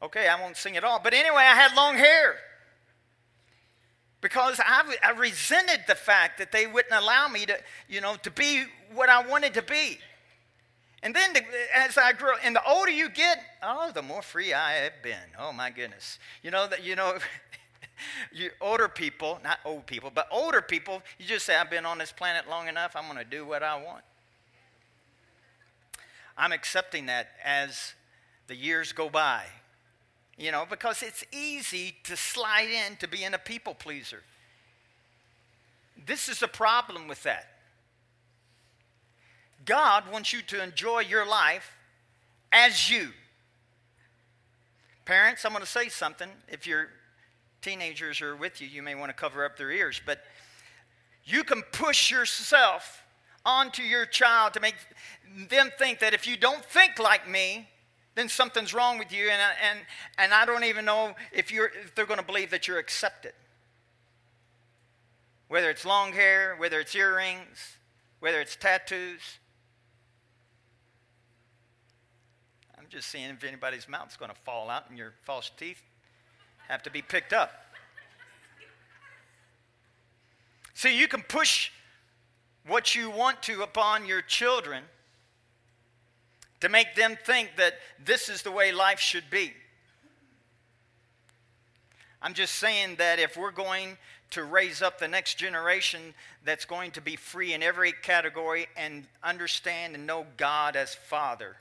Okay, 0.02 0.28
I 0.28 0.40
won't 0.40 0.56
sing 0.56 0.74
it 0.74 0.84
all, 0.84 1.00
but 1.02 1.14
anyway, 1.14 1.42
I 1.42 1.54
had 1.54 1.74
long 1.74 1.96
hair 1.96 2.36
because 4.20 4.60
I, 4.60 4.96
I 5.02 5.10
resented 5.12 5.84
the 5.86 5.94
fact 5.94 6.38
that 6.38 6.52
they 6.52 6.66
wouldn't 6.66 6.94
allow 6.94 7.28
me 7.28 7.46
to, 7.46 7.58
you 7.88 8.00
know, 8.00 8.16
to 8.22 8.30
be 8.30 8.64
what 8.92 9.08
I 9.08 9.26
wanted 9.26 9.54
to 9.54 9.62
be. 9.62 9.98
And 11.04 11.14
then 11.14 11.34
the, 11.34 11.42
as 11.74 11.98
I 11.98 12.14
grow, 12.14 12.32
and 12.42 12.56
the 12.56 12.66
older 12.66 12.90
you 12.90 13.10
get, 13.10 13.38
oh, 13.62 13.92
the 13.92 14.00
more 14.00 14.22
free 14.22 14.54
I 14.54 14.72
have 14.72 15.02
been. 15.02 15.18
Oh 15.38 15.52
my 15.52 15.70
goodness, 15.70 16.18
you 16.42 16.50
know 16.50 16.66
that 16.66 16.82
you 16.82 16.96
know 16.96 17.18
you 18.32 18.50
older 18.58 18.88
people, 18.88 19.38
not 19.44 19.58
old 19.66 19.84
people, 19.86 20.10
but 20.12 20.26
older 20.32 20.62
people, 20.62 21.02
you 21.18 21.26
just 21.26 21.44
say, 21.44 21.56
I've 21.56 21.70
been 21.70 21.84
on 21.84 21.98
this 21.98 22.10
planet 22.10 22.48
long 22.48 22.68
enough, 22.68 22.96
I'm 22.96 23.14
to 23.16 23.24
do 23.24 23.44
what 23.44 23.62
I 23.62 23.76
want. 23.76 24.02
I'm 26.38 26.52
accepting 26.52 27.06
that 27.06 27.28
as 27.44 27.92
the 28.46 28.56
years 28.56 28.92
go 28.92 29.10
by, 29.10 29.44
you 30.38 30.50
know, 30.50 30.64
because 30.68 31.02
it's 31.02 31.22
easy 31.30 31.96
to 32.04 32.16
slide 32.16 32.68
in 32.68 32.96
to 32.96 33.06
being 33.06 33.34
a 33.34 33.38
people 33.38 33.74
pleaser. 33.74 34.22
This 36.06 36.30
is 36.30 36.42
a 36.42 36.48
problem 36.48 37.08
with 37.08 37.22
that. 37.24 37.53
God 39.64 40.04
wants 40.10 40.32
you 40.32 40.42
to 40.42 40.62
enjoy 40.62 41.00
your 41.00 41.26
life 41.26 41.76
as 42.52 42.90
you. 42.90 43.10
Parents, 45.04 45.44
I'm 45.44 45.52
going 45.52 45.64
to 45.64 45.70
say 45.70 45.88
something. 45.88 46.28
If 46.48 46.66
you're 46.66 46.88
teenagers 47.64 48.20
are 48.20 48.36
with 48.36 48.60
you, 48.60 48.68
you 48.68 48.82
may 48.82 48.94
want 48.94 49.08
to 49.08 49.14
cover 49.14 49.44
up 49.44 49.56
their 49.56 49.70
ears, 49.70 50.00
but 50.04 50.20
you 51.24 51.42
can 51.42 51.62
push 51.72 52.10
yourself 52.10 53.02
onto 53.46 53.82
your 53.82 54.04
child 54.04 54.52
to 54.52 54.60
make 54.60 54.74
them 55.48 55.70
think 55.78 55.98
that 56.00 56.12
if 56.12 56.26
you 56.26 56.36
don't 56.36 56.64
think 56.64 56.98
like 56.98 57.28
me, 57.28 57.68
then 58.14 58.28
something's 58.28 58.72
wrong 58.72 58.98
with 58.98 59.12
you, 59.12 59.28
and, 59.28 59.40
and, 59.62 59.78
and 60.18 60.32
I 60.32 60.44
don't 60.46 60.64
even 60.64 60.84
know 60.84 61.14
if, 61.32 61.50
you're, 61.50 61.70
if 61.84 61.94
they're 61.94 62.06
going 62.06 62.20
to 62.20 62.26
believe 62.26 62.50
that 62.50 62.68
you're 62.68 62.78
accepted. 62.78 63.32
Whether 65.48 65.70
it's 65.70 65.84
long 65.84 66.12
hair, 66.12 66.54
whether 66.56 66.78
it's 66.80 66.94
earrings, 66.94 67.78
whether 68.20 68.40
it's 68.40 68.56
tattoos. 68.56 69.20
I'm 72.84 72.90
just 72.90 73.08
seeing 73.08 73.30
if 73.30 73.42
anybody's 73.44 73.88
mouth's 73.88 74.18
going 74.18 74.30
to 74.30 74.36
fall 74.36 74.68
out 74.68 74.90
and 74.90 74.98
your 74.98 75.14
false 75.22 75.50
teeth 75.56 75.82
have 76.68 76.82
to 76.82 76.90
be 76.90 77.00
picked 77.00 77.32
up. 77.32 77.50
See, 80.74 80.98
you 80.98 81.08
can 81.08 81.22
push 81.22 81.70
what 82.66 82.94
you 82.94 83.08
want 83.08 83.42
to 83.44 83.62
upon 83.62 84.04
your 84.04 84.20
children 84.20 84.84
to 86.60 86.68
make 86.68 86.94
them 86.94 87.16
think 87.24 87.52
that 87.56 87.72
this 88.04 88.28
is 88.28 88.42
the 88.42 88.50
way 88.50 88.70
life 88.70 89.00
should 89.00 89.30
be. 89.30 89.54
I'm 92.20 92.34
just 92.34 92.56
saying 92.56 92.96
that 92.96 93.18
if 93.18 93.34
we're 93.34 93.50
going 93.50 93.96
to 94.32 94.44
raise 94.44 94.82
up 94.82 94.98
the 94.98 95.08
next 95.08 95.38
generation 95.38 96.12
that's 96.44 96.66
going 96.66 96.90
to 96.90 97.00
be 97.00 97.16
free 97.16 97.54
in 97.54 97.62
every 97.62 97.92
category 97.92 98.66
and 98.76 99.06
understand 99.22 99.94
and 99.94 100.06
know 100.06 100.26
God 100.36 100.76
as 100.76 100.94
Father, 100.94 101.56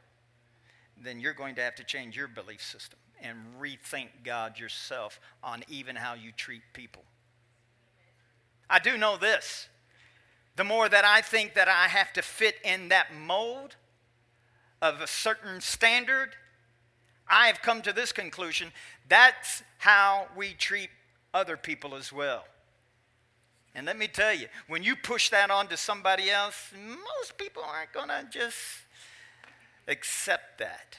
then 1.01 1.19
you're 1.19 1.33
going 1.33 1.55
to 1.55 1.61
have 1.61 1.75
to 1.75 1.83
change 1.83 2.15
your 2.15 2.27
belief 2.27 2.61
system 2.61 2.99
and 3.21 3.37
rethink 3.59 4.09
God 4.23 4.59
yourself 4.59 5.19
on 5.43 5.63
even 5.69 5.95
how 5.95 6.13
you 6.13 6.31
treat 6.31 6.61
people. 6.73 7.03
I 8.69 8.79
do 8.79 8.97
know 8.97 9.17
this. 9.17 9.69
The 10.55 10.63
more 10.63 10.87
that 10.87 11.05
I 11.05 11.21
think 11.21 11.55
that 11.55 11.67
I 11.67 11.87
have 11.87 12.13
to 12.13 12.21
fit 12.21 12.55
in 12.63 12.89
that 12.89 13.13
mold 13.13 13.75
of 14.81 15.01
a 15.01 15.07
certain 15.07 15.61
standard, 15.61 16.35
I 17.27 17.47
have 17.47 17.61
come 17.61 17.81
to 17.83 17.93
this 17.93 18.11
conclusion 18.11 18.71
that's 19.09 19.63
how 19.79 20.27
we 20.35 20.53
treat 20.53 20.89
other 21.33 21.57
people 21.57 21.95
as 21.95 22.13
well. 22.13 22.45
And 23.75 23.87
let 23.87 23.97
me 23.97 24.07
tell 24.07 24.33
you, 24.33 24.47
when 24.67 24.83
you 24.83 24.95
push 24.95 25.29
that 25.29 25.49
onto 25.49 25.75
somebody 25.75 26.29
else, 26.29 26.71
most 26.75 27.37
people 27.37 27.63
aren't 27.63 27.91
going 27.91 28.09
to 28.09 28.27
just 28.29 28.55
accept 29.87 30.59
that. 30.59 30.97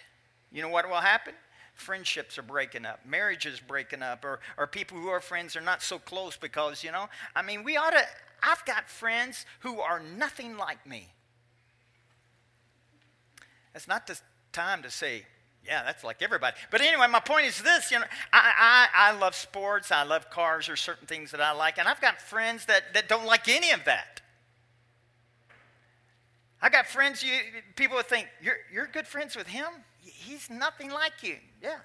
You 0.53 0.63
know 0.63 0.69
what 0.69 0.89
will 0.89 0.97
happen? 0.97 1.35
friendships 1.75 2.39
are 2.39 2.43
breaking 2.43 2.87
up, 2.87 3.01
marriages 3.05 3.61
breaking 3.61 4.03
up, 4.03 4.25
or, 4.25 4.41
or 4.57 4.67
people 4.67 4.99
who 4.99 5.09
are 5.09 5.21
friends 5.21 5.57
are 5.57 5.61
not 5.61 5.83
so 5.83 5.99
close 5.99 6.37
because, 6.37 6.83
you 6.83 6.93
know, 6.93 7.09
I 7.35 7.43
mean, 7.43 7.65
we 7.65 7.77
ought 7.77 7.91
to, 7.91 8.03
I've 8.43 8.65
got 8.65 8.89
friends 8.89 9.45
who 9.61 9.81
are 9.81 10.01
nothing 10.01 10.57
like 10.57 10.87
me. 10.87 11.09
It's 13.75 13.89
not 13.89 14.07
the 14.07 14.19
time 14.53 14.83
to 14.83 14.91
say, 14.91 15.27
yeah, 15.67 15.83
that's 15.83 16.05
like 16.05 16.23
everybody. 16.23 16.57
But 16.71 16.81
anyway, 16.81 17.07
my 17.11 17.21
point 17.21 17.47
is 17.47 17.61
this, 17.61 17.91
you 17.91 17.99
know, 17.99 18.05
I, 18.33 18.89
I, 18.95 19.11
I 19.11 19.19
love 19.19 19.35
sports, 19.35 19.91
I 19.91 20.05
love 20.05 20.31
cars, 20.31 20.69
or 20.69 20.77
certain 20.77 21.07
things 21.07 21.33
that 21.33 21.41
I 21.41 21.53
like, 21.53 21.79
and 21.79 21.89
I've 21.89 22.01
got 22.01 22.21
friends 22.21 22.67
that, 22.67 22.95
that 22.95 23.09
don't 23.09 23.27
like 23.27 23.49
any 23.49 23.73
of 23.73 23.85
that. 23.85 24.21
I 26.63 26.69
got 26.69 26.87
friends, 26.87 27.23
you, 27.23 27.33
people 27.77 27.97
would 27.97 28.07
think, 28.07 28.29
you're, 28.43 28.57
you're 28.73 28.87
good 28.87 29.07
friends 29.07 29.37
with 29.37 29.47
him? 29.47 29.67
He's 30.01 30.49
nothing 30.49 30.91
like 30.91 31.23
you. 31.23 31.37
Yeah. 31.63 31.79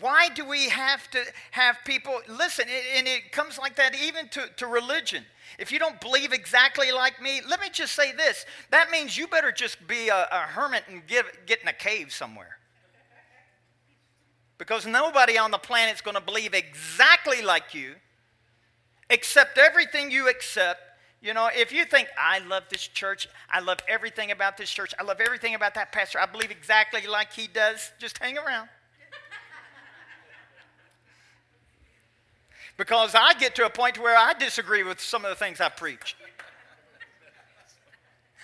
Why 0.00 0.30
do 0.30 0.46
we 0.46 0.70
have 0.70 1.10
to 1.10 1.22
have 1.50 1.78
people 1.84 2.20
listen? 2.26 2.66
And 2.96 3.06
it 3.06 3.32
comes 3.32 3.58
like 3.58 3.76
that 3.76 3.94
even 3.94 4.28
to, 4.30 4.48
to 4.56 4.66
religion. 4.66 5.24
If 5.58 5.70
you 5.70 5.78
don't 5.78 6.00
believe 6.00 6.32
exactly 6.32 6.90
like 6.90 7.20
me, 7.20 7.42
let 7.46 7.60
me 7.60 7.68
just 7.70 7.94
say 7.94 8.12
this 8.12 8.46
that 8.70 8.90
means 8.90 9.16
you 9.16 9.26
better 9.26 9.52
just 9.52 9.86
be 9.86 10.08
a, 10.08 10.26
a 10.32 10.38
hermit 10.48 10.84
and 10.88 11.06
give, 11.06 11.26
get 11.46 11.60
in 11.60 11.68
a 11.68 11.72
cave 11.72 12.12
somewhere. 12.12 12.58
Because 14.56 14.86
nobody 14.86 15.38
on 15.38 15.50
the 15.50 15.58
planet 15.58 15.94
is 15.94 16.00
going 16.00 16.16
to 16.16 16.22
believe 16.22 16.54
exactly 16.54 17.42
like 17.42 17.74
you, 17.74 17.94
accept 19.08 19.58
everything 19.58 20.10
you 20.10 20.28
accept, 20.28 20.80
you 21.22 21.34
know, 21.34 21.50
if 21.54 21.72
you 21.72 21.84
think, 21.84 22.08
I 22.18 22.38
love 22.40 22.64
this 22.70 22.86
church, 22.86 23.28
I 23.50 23.60
love 23.60 23.78
everything 23.88 24.30
about 24.30 24.56
this 24.56 24.70
church, 24.70 24.94
I 24.98 25.02
love 25.02 25.20
everything 25.20 25.54
about 25.54 25.74
that 25.74 25.92
pastor, 25.92 26.18
I 26.18 26.26
believe 26.26 26.50
exactly 26.50 27.06
like 27.06 27.32
he 27.32 27.46
does, 27.46 27.92
just 27.98 28.18
hang 28.18 28.38
around. 28.38 28.68
because 32.78 33.14
I 33.14 33.34
get 33.34 33.54
to 33.56 33.66
a 33.66 33.70
point 33.70 33.98
where 33.98 34.16
I 34.16 34.32
disagree 34.32 34.82
with 34.82 35.00
some 35.00 35.24
of 35.24 35.30
the 35.30 35.36
things 35.36 35.60
I 35.60 35.68
preach. 35.68 36.16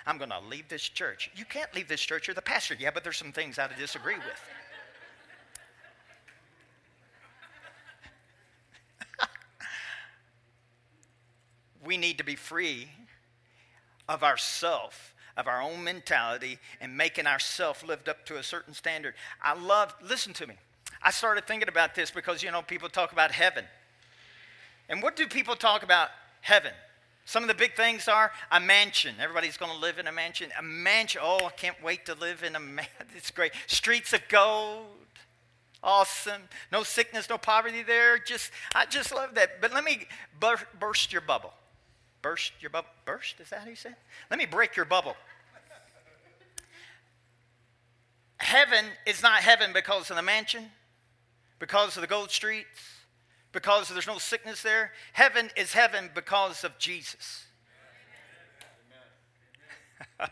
I'm 0.07 0.19
going 0.19 0.31
to 0.31 0.41
leave 0.49 0.69
this 0.69 0.83
church. 0.83 1.31
You 1.35 1.45
can't 1.45 1.75
leave 1.75 1.89
this 1.89 2.01
church. 2.01 2.29
You're 2.29 2.37
the 2.37 2.43
pastor. 2.43 2.77
Yeah, 2.79 2.91
but 2.95 3.03
there's 3.03 3.17
some 3.17 3.33
things 3.33 3.59
I 3.59 3.69
disagree 3.77 4.15
with. 4.15 4.41
We 11.87 11.97
need 11.97 12.19
to 12.19 12.25
be 12.25 12.35
free 12.35 12.89
of 14.09 14.23
ourself 14.23 15.15
of 15.37 15.47
our 15.47 15.61
own 15.61 15.85
mentality 15.85 16.59
and 16.81 16.97
making 16.97 17.27
ourself 17.27 17.87
lived 17.87 18.09
up 18.09 18.25
to 18.27 18.37
a 18.37 18.43
certain 18.43 18.75
standard 18.75 19.15
i 19.43 19.55
love 19.55 19.95
listen 20.03 20.33
to 20.33 20.47
me 20.47 20.55
i 21.03 21.11
started 21.11 21.47
thinking 21.47 21.69
about 21.69 21.95
this 21.95 22.11
because 22.11 22.43
you 22.43 22.51
know 22.51 22.63
people 22.63 22.89
talk 22.89 23.13
about 23.13 23.31
heaven 23.31 23.65
and 24.89 25.03
what 25.03 25.17
do 25.17 25.27
people 25.27 25.55
talk 25.55 25.83
about 25.83 26.09
heaven 26.41 26.73
some 27.25 27.43
of 27.43 27.49
the 27.49 27.55
big 27.55 27.75
things 27.75 28.09
are 28.09 28.31
a 28.51 28.61
mansion 28.61 29.15
everybody's 29.21 29.57
going 29.57 29.73
to 29.73 29.79
live 29.79 29.99
in 29.99 30.07
a 30.07 30.13
mansion 30.13 30.51
a 30.59 30.63
mansion 30.63 31.21
oh 31.23 31.47
i 31.47 31.51
can't 31.51 31.83
wait 31.83 32.05
to 32.07 32.15
live 32.15 32.43
in 32.43 32.57
a 32.57 32.61
mansion 32.61 33.07
it's 33.15 33.31
great 33.31 33.53
streets 33.67 34.13
of 34.13 34.21
gold 34.29 34.87
Awesome. 35.83 36.43
No 36.73 36.83
sickness, 36.83 37.29
no 37.31 37.39
poverty 37.39 37.85
there. 37.85 38.19
Just 38.19 38.51
I 38.75 38.87
just 38.87 39.15
love 39.15 39.37
that. 39.37 39.61
But 39.61 39.73
let 39.73 39.85
me 39.85 40.09
bur- 40.41 40.57
burst 40.81 41.13
your 41.13 41.21
bubble. 41.21 41.53
Burst 42.27 42.51
your 42.59 42.71
bubble. 42.71 42.89
Burst? 43.05 43.37
Is 43.39 43.51
that 43.51 43.61
how 43.61 43.69
you 43.69 43.77
say 43.77 43.91
it? 43.91 43.97
Let 44.31 44.39
me 44.41 44.47
break 44.47 44.75
your 44.75 44.85
bubble. 44.85 45.15
heaven 48.39 48.85
is 49.07 49.23
not 49.23 49.43
heaven 49.43 49.71
because 49.73 50.11
of 50.11 50.17
the 50.17 50.23
mansion, 50.23 50.65
because 51.61 51.97
of 51.97 52.01
the 52.01 52.09
gold 52.09 52.33
streets, 52.33 52.67
because 53.53 53.91
there's 53.91 54.09
no 54.09 54.19
sickness 54.19 54.61
there. 54.61 54.91
Heaven 55.13 55.51
is 55.57 55.73
heaven 55.73 56.11
because 56.17 56.65
of 56.65 56.77
Jesus. 56.79 57.45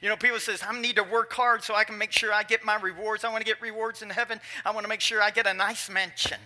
you 0.00 0.08
know, 0.08 0.16
people 0.16 0.38
says, 0.38 0.62
I 0.64 0.80
need 0.80 0.94
to 0.94 1.02
work 1.02 1.32
hard 1.32 1.64
so 1.64 1.74
I 1.74 1.82
can 1.82 1.98
make 1.98 2.12
sure 2.12 2.32
I 2.32 2.44
get 2.44 2.64
my 2.64 2.76
rewards. 2.76 3.24
I 3.24 3.30
want 3.30 3.44
to 3.44 3.50
get 3.50 3.60
rewards 3.60 4.00
in 4.00 4.10
heaven. 4.10 4.40
I 4.64 4.70
want 4.70 4.84
to 4.84 4.88
make 4.88 5.00
sure 5.00 5.20
I 5.20 5.32
get 5.32 5.48
a 5.48 5.54
nice 5.54 5.90
mansion. 5.90 6.38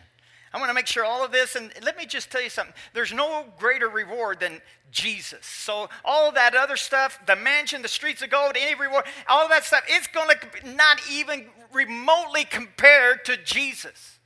I 0.53 0.59
want 0.59 0.71
to 0.71 0.75
make 0.75 0.87
sure 0.87 1.05
all 1.05 1.25
of 1.25 1.33
this, 1.33 1.55
and 1.55 1.73
let 1.83 1.97
me 1.97 2.07
just 2.07 2.31
tell 2.31 2.43
you 2.43 2.49
something. 2.49 2.75
There's 2.95 3.13
no 3.13 3.45
greater 3.59 3.89
reward 3.89 4.41
than 4.41 4.61
Jesus. 4.91 5.45
So 5.45 5.89
all 6.05 6.33
that 6.33 6.55
other 6.55 6.77
stuff, 6.77 7.19
the 7.27 7.37
mansion, 7.37 7.83
the 7.83 7.89
streets 7.89 8.23
of 8.23 8.31
gold, 8.31 8.57
any 8.59 8.75
reward, 8.75 9.05
all 9.29 9.49
that 9.49 9.65
stuff, 9.65 9.83
it's 9.89 10.07
going 10.07 10.29
to 10.29 10.75
not 10.75 11.01
even 11.11 11.47
remotely 11.73 12.45
compare 12.45 13.17
to 13.17 13.37
Jesus. 13.37 14.19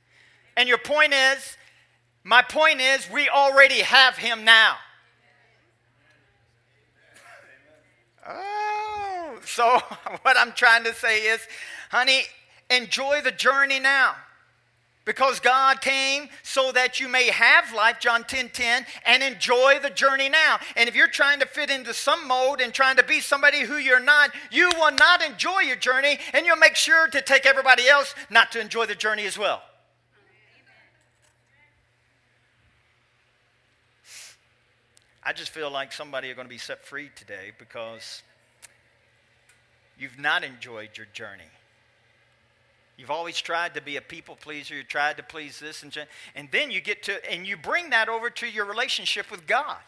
And 0.55 0.69
your 0.69 0.77
point 0.77 1.13
is, 1.13 1.57
my 2.23 2.41
point 2.41 2.81
is, 2.81 3.09
we 3.09 3.27
already 3.27 3.81
have 3.81 4.17
him 4.17 4.45
now. 4.45 4.75
Oh, 8.27 9.39
so 9.45 9.79
what 10.21 10.37
I'm 10.37 10.53
trying 10.53 10.83
to 10.83 10.93
say 10.93 11.23
is, 11.23 11.41
honey, 11.89 12.23
enjoy 12.69 13.21
the 13.21 13.31
journey 13.31 13.79
now. 13.79 14.15
Because 15.11 15.41
God 15.41 15.81
came 15.81 16.29
so 16.41 16.71
that 16.71 17.01
you 17.01 17.09
may 17.09 17.25
have 17.31 17.73
life, 17.73 17.99
John 17.99 18.23
10 18.23 18.47
10, 18.47 18.85
and 19.05 19.21
enjoy 19.21 19.77
the 19.83 19.89
journey 19.89 20.29
now. 20.29 20.57
And 20.77 20.87
if 20.87 20.95
you're 20.95 21.09
trying 21.09 21.41
to 21.41 21.45
fit 21.45 21.69
into 21.69 21.93
some 21.93 22.29
mode 22.29 22.61
and 22.61 22.73
trying 22.73 22.95
to 22.95 23.03
be 23.03 23.19
somebody 23.19 23.59
who 23.59 23.75
you're 23.75 23.99
not, 23.99 24.31
you 24.51 24.71
will 24.79 24.93
not 24.93 25.21
enjoy 25.21 25.63
your 25.67 25.75
journey, 25.75 26.17
and 26.31 26.45
you'll 26.45 26.55
make 26.55 26.77
sure 26.77 27.09
to 27.09 27.21
take 27.21 27.45
everybody 27.45 27.89
else 27.89 28.15
not 28.29 28.53
to 28.53 28.61
enjoy 28.61 28.85
the 28.85 28.95
journey 28.95 29.25
as 29.25 29.37
well. 29.37 29.61
I 35.23 35.33
just 35.33 35.51
feel 35.51 35.69
like 35.69 35.91
somebody 35.91 36.31
are 36.31 36.35
going 36.35 36.47
to 36.47 36.49
be 36.49 36.57
set 36.57 36.85
free 36.85 37.09
today 37.17 37.51
because 37.59 38.23
you've 39.99 40.17
not 40.17 40.45
enjoyed 40.45 40.91
your 40.95 41.07
journey. 41.11 41.51
You've 43.01 43.09
always 43.09 43.41
tried 43.41 43.73
to 43.73 43.81
be 43.81 43.97
a 43.97 44.01
people 44.01 44.35
pleaser. 44.35 44.75
You 44.75 44.83
tried 44.83 45.17
to 45.17 45.23
please 45.23 45.57
this 45.57 45.81
and 45.81 45.91
and 46.35 46.49
then 46.51 46.69
you 46.69 46.81
get 46.81 47.01
to 47.03 47.33
and 47.33 47.47
you 47.47 47.57
bring 47.57 47.89
that 47.89 48.07
over 48.09 48.29
to 48.29 48.47
your 48.47 48.63
relationship 48.63 49.31
with 49.31 49.47
God. 49.47 49.81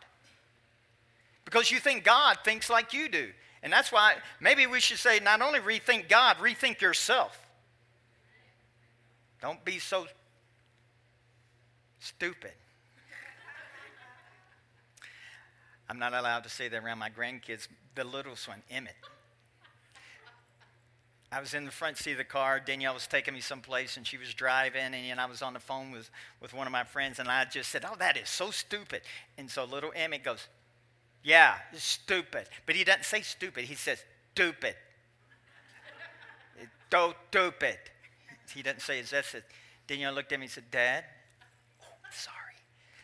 Because 1.45 1.69
you 1.69 1.77
think 1.77 2.03
God 2.03 2.39
thinks 2.43 2.71
like 2.71 2.91
you 2.91 3.07
do. 3.07 3.29
And 3.61 3.71
that's 3.71 3.91
why 3.91 4.15
maybe 4.39 4.65
we 4.65 4.79
should 4.79 4.97
say 4.97 5.19
not 5.19 5.43
only 5.43 5.59
rethink 5.59 6.09
God, 6.09 6.37
rethink 6.37 6.81
yourself. 6.81 7.37
Don't 9.43 9.63
be 9.63 9.77
so 9.77 10.07
stupid. 11.99 12.53
I'm 15.87 15.99
not 15.99 16.15
allowed 16.15 16.45
to 16.45 16.49
say 16.49 16.67
that 16.67 16.83
around 16.83 16.97
my 16.97 17.11
grandkids. 17.11 17.67
The 17.93 18.05
littlest 18.05 18.47
one, 18.47 18.63
Emmett. 18.71 18.95
I 21.33 21.39
was 21.39 21.55
in 21.55 21.65
the 21.65 21.71
front 21.71 21.97
seat 21.97 22.11
of 22.11 22.19
the 22.19 22.23
car. 22.23 22.59
Danielle 22.59 22.93
was 22.93 23.07
taking 23.07 23.33
me 23.33 23.41
someplace, 23.41 23.97
and 23.97 24.05
she 24.05 24.17
was 24.17 24.35
driving, 24.35 24.93
and, 24.93 25.19
I 25.19 25.25
was 25.25 25.41
on 25.41 25.53
the 25.53 25.59
phone 25.59 25.91
with, 25.91 26.11
with 26.39 26.53
one 26.53 26.67
of 26.67 26.71
my 26.71 26.83
friends, 26.83 27.17
and 27.17 27.27
I 27.27 27.45
just 27.45 27.71
said, 27.71 27.83
"Oh, 27.85 27.95
that 27.97 28.17
is 28.17 28.29
so 28.29 28.51
stupid." 28.51 29.01
And 29.37 29.49
so 29.49 29.63
little 29.63 29.91
Emmett 29.95 30.23
goes, 30.23 30.47
"Yeah, 31.23 31.55
it's 31.71 31.83
stupid," 31.83 32.47
but 32.67 32.75
he 32.75 32.83
doesn't 32.83 33.05
say 33.05 33.21
stupid. 33.21 33.63
He 33.63 33.73
says 33.73 34.03
stupid. 34.33 34.75
Do 36.91 37.15
stupid. 37.29 37.79
He 38.53 38.61
doesn't 38.61 38.81
say 38.81 38.99
his 38.99 39.11
S. 39.11 39.35
Danielle 39.87 40.13
looked 40.13 40.31
at 40.33 40.39
me 40.39 40.45
and 40.45 40.51
said, 40.51 40.69
"Dad, 40.69 41.03
oh, 41.81 41.85
sorry." 42.11 42.37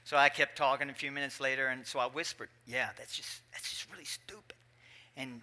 So 0.04 0.18
I 0.18 0.30
kept 0.30 0.56
talking. 0.56 0.92
A 0.92 0.94
few 0.94 1.12
minutes 1.12 1.40
later, 1.40 1.68
and 1.70 1.84
so 1.86 1.98
I 1.98 2.06
whispered, 2.06 2.50
"Yeah, 2.68 2.90
that's 2.96 3.18
just 3.18 3.42
that's 3.52 3.72
just 3.72 3.92
really 3.92 4.06
stupid." 4.06 4.56
And 5.18 5.42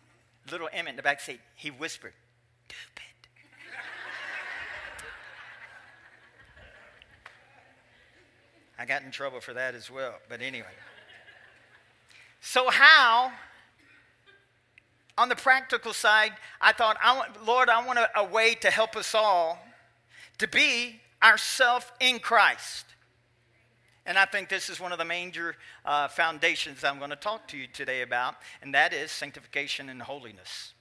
little 0.53 0.68
Emmett 0.72 0.90
in 0.90 0.96
the 0.96 1.03
back 1.03 1.20
seat, 1.20 1.40
he 1.57 1.72
whispered, 1.72 2.12
stupid. 2.68 3.02
I 8.79 8.85
got 8.85 9.02
in 9.02 9.11
trouble 9.11 9.40
for 9.40 9.55
that 9.55 9.74
as 9.74 9.90
well, 9.90 10.14
but 10.29 10.42
anyway. 10.42 10.66
So, 12.40 12.70
how, 12.70 13.33
on 15.16 15.29
the 15.29 15.37
practical 15.37 15.92
side, 15.92 16.33
I 16.61 16.72
thought, 16.72 16.98
I 17.02 17.16
want, 17.16 17.46
Lord, 17.46 17.68
I 17.68 17.85
want 17.85 17.98
a, 17.98 18.09
a 18.18 18.24
way 18.24 18.55
to 18.57 18.70
help 18.70 18.96
us 18.96 19.14
all 19.14 19.59
to 20.38 20.46
be 20.46 21.00
ourself 21.22 21.90
in 22.00 22.18
Christ. 22.18 22.85
And 24.05 24.18
I 24.18 24.26
think 24.26 24.48
this 24.48 24.68
is 24.68 24.79
one 24.79 24.92
of 24.92 24.98
the 24.98 25.05
major 25.05 25.57
uh, 25.85 26.07
foundations 26.09 26.85
I'm 26.85 26.98
going 26.98 27.11
to 27.11 27.16
talk 27.16 27.48
to 27.48 27.57
you 27.57 27.66
today 27.66 28.02
about, 28.02 28.37
and 28.62 28.74
that 28.74 28.92
is 28.92 29.11
sanctification 29.11 29.88
and 29.88 30.02
holiness 30.02 30.74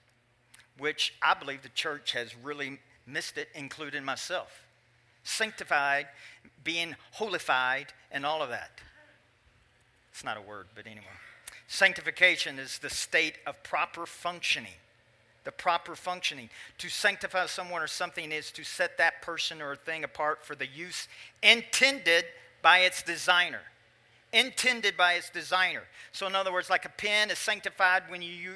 which 0.77 1.13
I 1.21 1.33
believe 1.33 1.61
the 1.63 1.69
church 1.69 2.11
has 2.13 2.35
really 2.35 2.79
missed 3.07 3.37
it, 3.37 3.49
including 3.53 4.03
myself. 4.03 4.63
Sanctified, 5.23 6.07
being 6.63 6.95
holified, 7.13 7.87
and 8.11 8.25
all 8.25 8.41
of 8.41 8.49
that. 8.49 8.71
It's 10.11 10.23
not 10.23 10.37
a 10.37 10.41
word, 10.41 10.67
but 10.75 10.85
anyway. 10.85 11.05
Sanctification 11.67 12.59
is 12.59 12.77
the 12.79 12.89
state 12.89 13.35
of 13.45 13.61
proper 13.63 14.05
functioning. 14.05 14.77
The 15.43 15.51
proper 15.51 15.95
functioning. 15.95 16.49
To 16.79 16.89
sanctify 16.89 17.47
someone 17.47 17.81
or 17.81 17.87
something 17.87 18.31
is 18.31 18.51
to 18.51 18.63
set 18.63 18.97
that 18.97 19.21
person 19.21 19.61
or 19.61 19.75
thing 19.75 20.03
apart 20.03 20.43
for 20.43 20.55
the 20.55 20.67
use 20.67 21.07
intended 21.43 22.25
by 22.61 22.79
its 22.79 23.03
designer. 23.03 23.61
Intended 24.31 24.97
by 24.97 25.13
its 25.13 25.29
designer. 25.29 25.83
So, 26.11 26.27
in 26.27 26.35
other 26.35 26.51
words, 26.51 26.69
like 26.69 26.85
a 26.85 26.89
pen 26.89 27.29
is 27.29 27.37
sanctified 27.37 28.03
when 28.09 28.21
you 28.21 28.55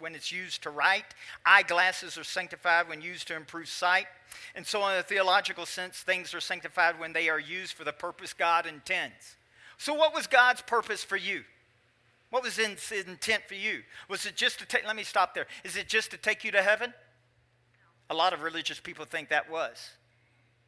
when 0.00 0.14
it's 0.14 0.32
used 0.32 0.62
to 0.62 0.70
write. 0.70 1.04
Eyeglasses 1.44 2.18
are 2.18 2.24
sanctified 2.24 2.88
when 2.88 3.00
used 3.00 3.28
to 3.28 3.36
improve 3.36 3.68
sight. 3.68 4.06
And 4.54 4.66
so, 4.66 4.86
in 4.88 4.98
a 4.98 5.02
theological 5.02 5.66
sense, 5.66 5.98
things 5.98 6.34
are 6.34 6.40
sanctified 6.40 6.98
when 6.98 7.12
they 7.12 7.28
are 7.28 7.38
used 7.38 7.72
for 7.74 7.84
the 7.84 7.92
purpose 7.92 8.32
God 8.32 8.66
intends. 8.66 9.36
So, 9.78 9.94
what 9.94 10.14
was 10.14 10.26
God's 10.26 10.62
purpose 10.62 11.04
for 11.04 11.16
you? 11.16 11.42
What 12.30 12.44
was 12.44 12.56
his 12.56 12.90
intent 13.06 13.42
for 13.46 13.54
you? 13.54 13.82
Was 14.08 14.24
it 14.24 14.36
just 14.36 14.60
to 14.60 14.66
take, 14.66 14.86
let 14.86 14.94
me 14.94 15.02
stop 15.02 15.34
there. 15.34 15.46
Is 15.64 15.76
it 15.76 15.88
just 15.88 16.12
to 16.12 16.16
take 16.16 16.44
you 16.44 16.52
to 16.52 16.62
heaven? 16.62 16.94
A 18.08 18.14
lot 18.14 18.32
of 18.32 18.42
religious 18.42 18.78
people 18.78 19.04
think 19.04 19.28
that 19.28 19.50
was. 19.50 19.90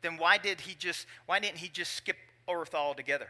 Then 0.00 0.16
why 0.16 0.38
did 0.38 0.62
he 0.62 0.74
just, 0.74 1.06
why 1.26 1.38
didn't 1.38 1.58
he 1.58 1.68
just 1.68 1.94
skip 1.94 2.16
earth 2.48 2.74
altogether? 2.74 3.28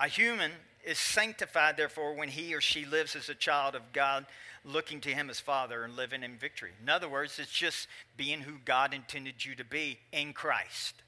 A 0.00 0.08
human 0.08 0.50
is 0.84 0.98
sanctified, 0.98 1.76
therefore, 1.76 2.14
when 2.14 2.28
he 2.28 2.54
or 2.54 2.60
she 2.60 2.84
lives 2.84 3.16
as 3.16 3.28
a 3.28 3.34
child 3.34 3.74
of 3.74 3.92
God, 3.92 4.26
looking 4.64 5.00
to 5.02 5.10
him 5.10 5.30
as 5.30 5.40
Father 5.40 5.84
and 5.84 5.96
living 5.96 6.22
in 6.22 6.36
victory. 6.36 6.72
In 6.82 6.88
other 6.88 7.08
words, 7.08 7.38
it's 7.38 7.50
just 7.50 7.88
being 8.16 8.40
who 8.40 8.54
God 8.64 8.94
intended 8.94 9.44
you 9.44 9.54
to 9.56 9.64
be 9.64 9.98
in 10.12 10.32
Christ. 10.32 11.02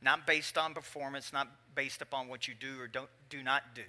Not 0.00 0.26
based 0.26 0.58
on 0.58 0.74
performance, 0.74 1.32
not 1.32 1.48
based 1.74 2.02
upon 2.02 2.28
what 2.28 2.48
you 2.48 2.54
do 2.54 2.80
or 2.80 2.88
don't, 2.88 3.10
do 3.30 3.42
not 3.42 3.74
do. 3.74 3.82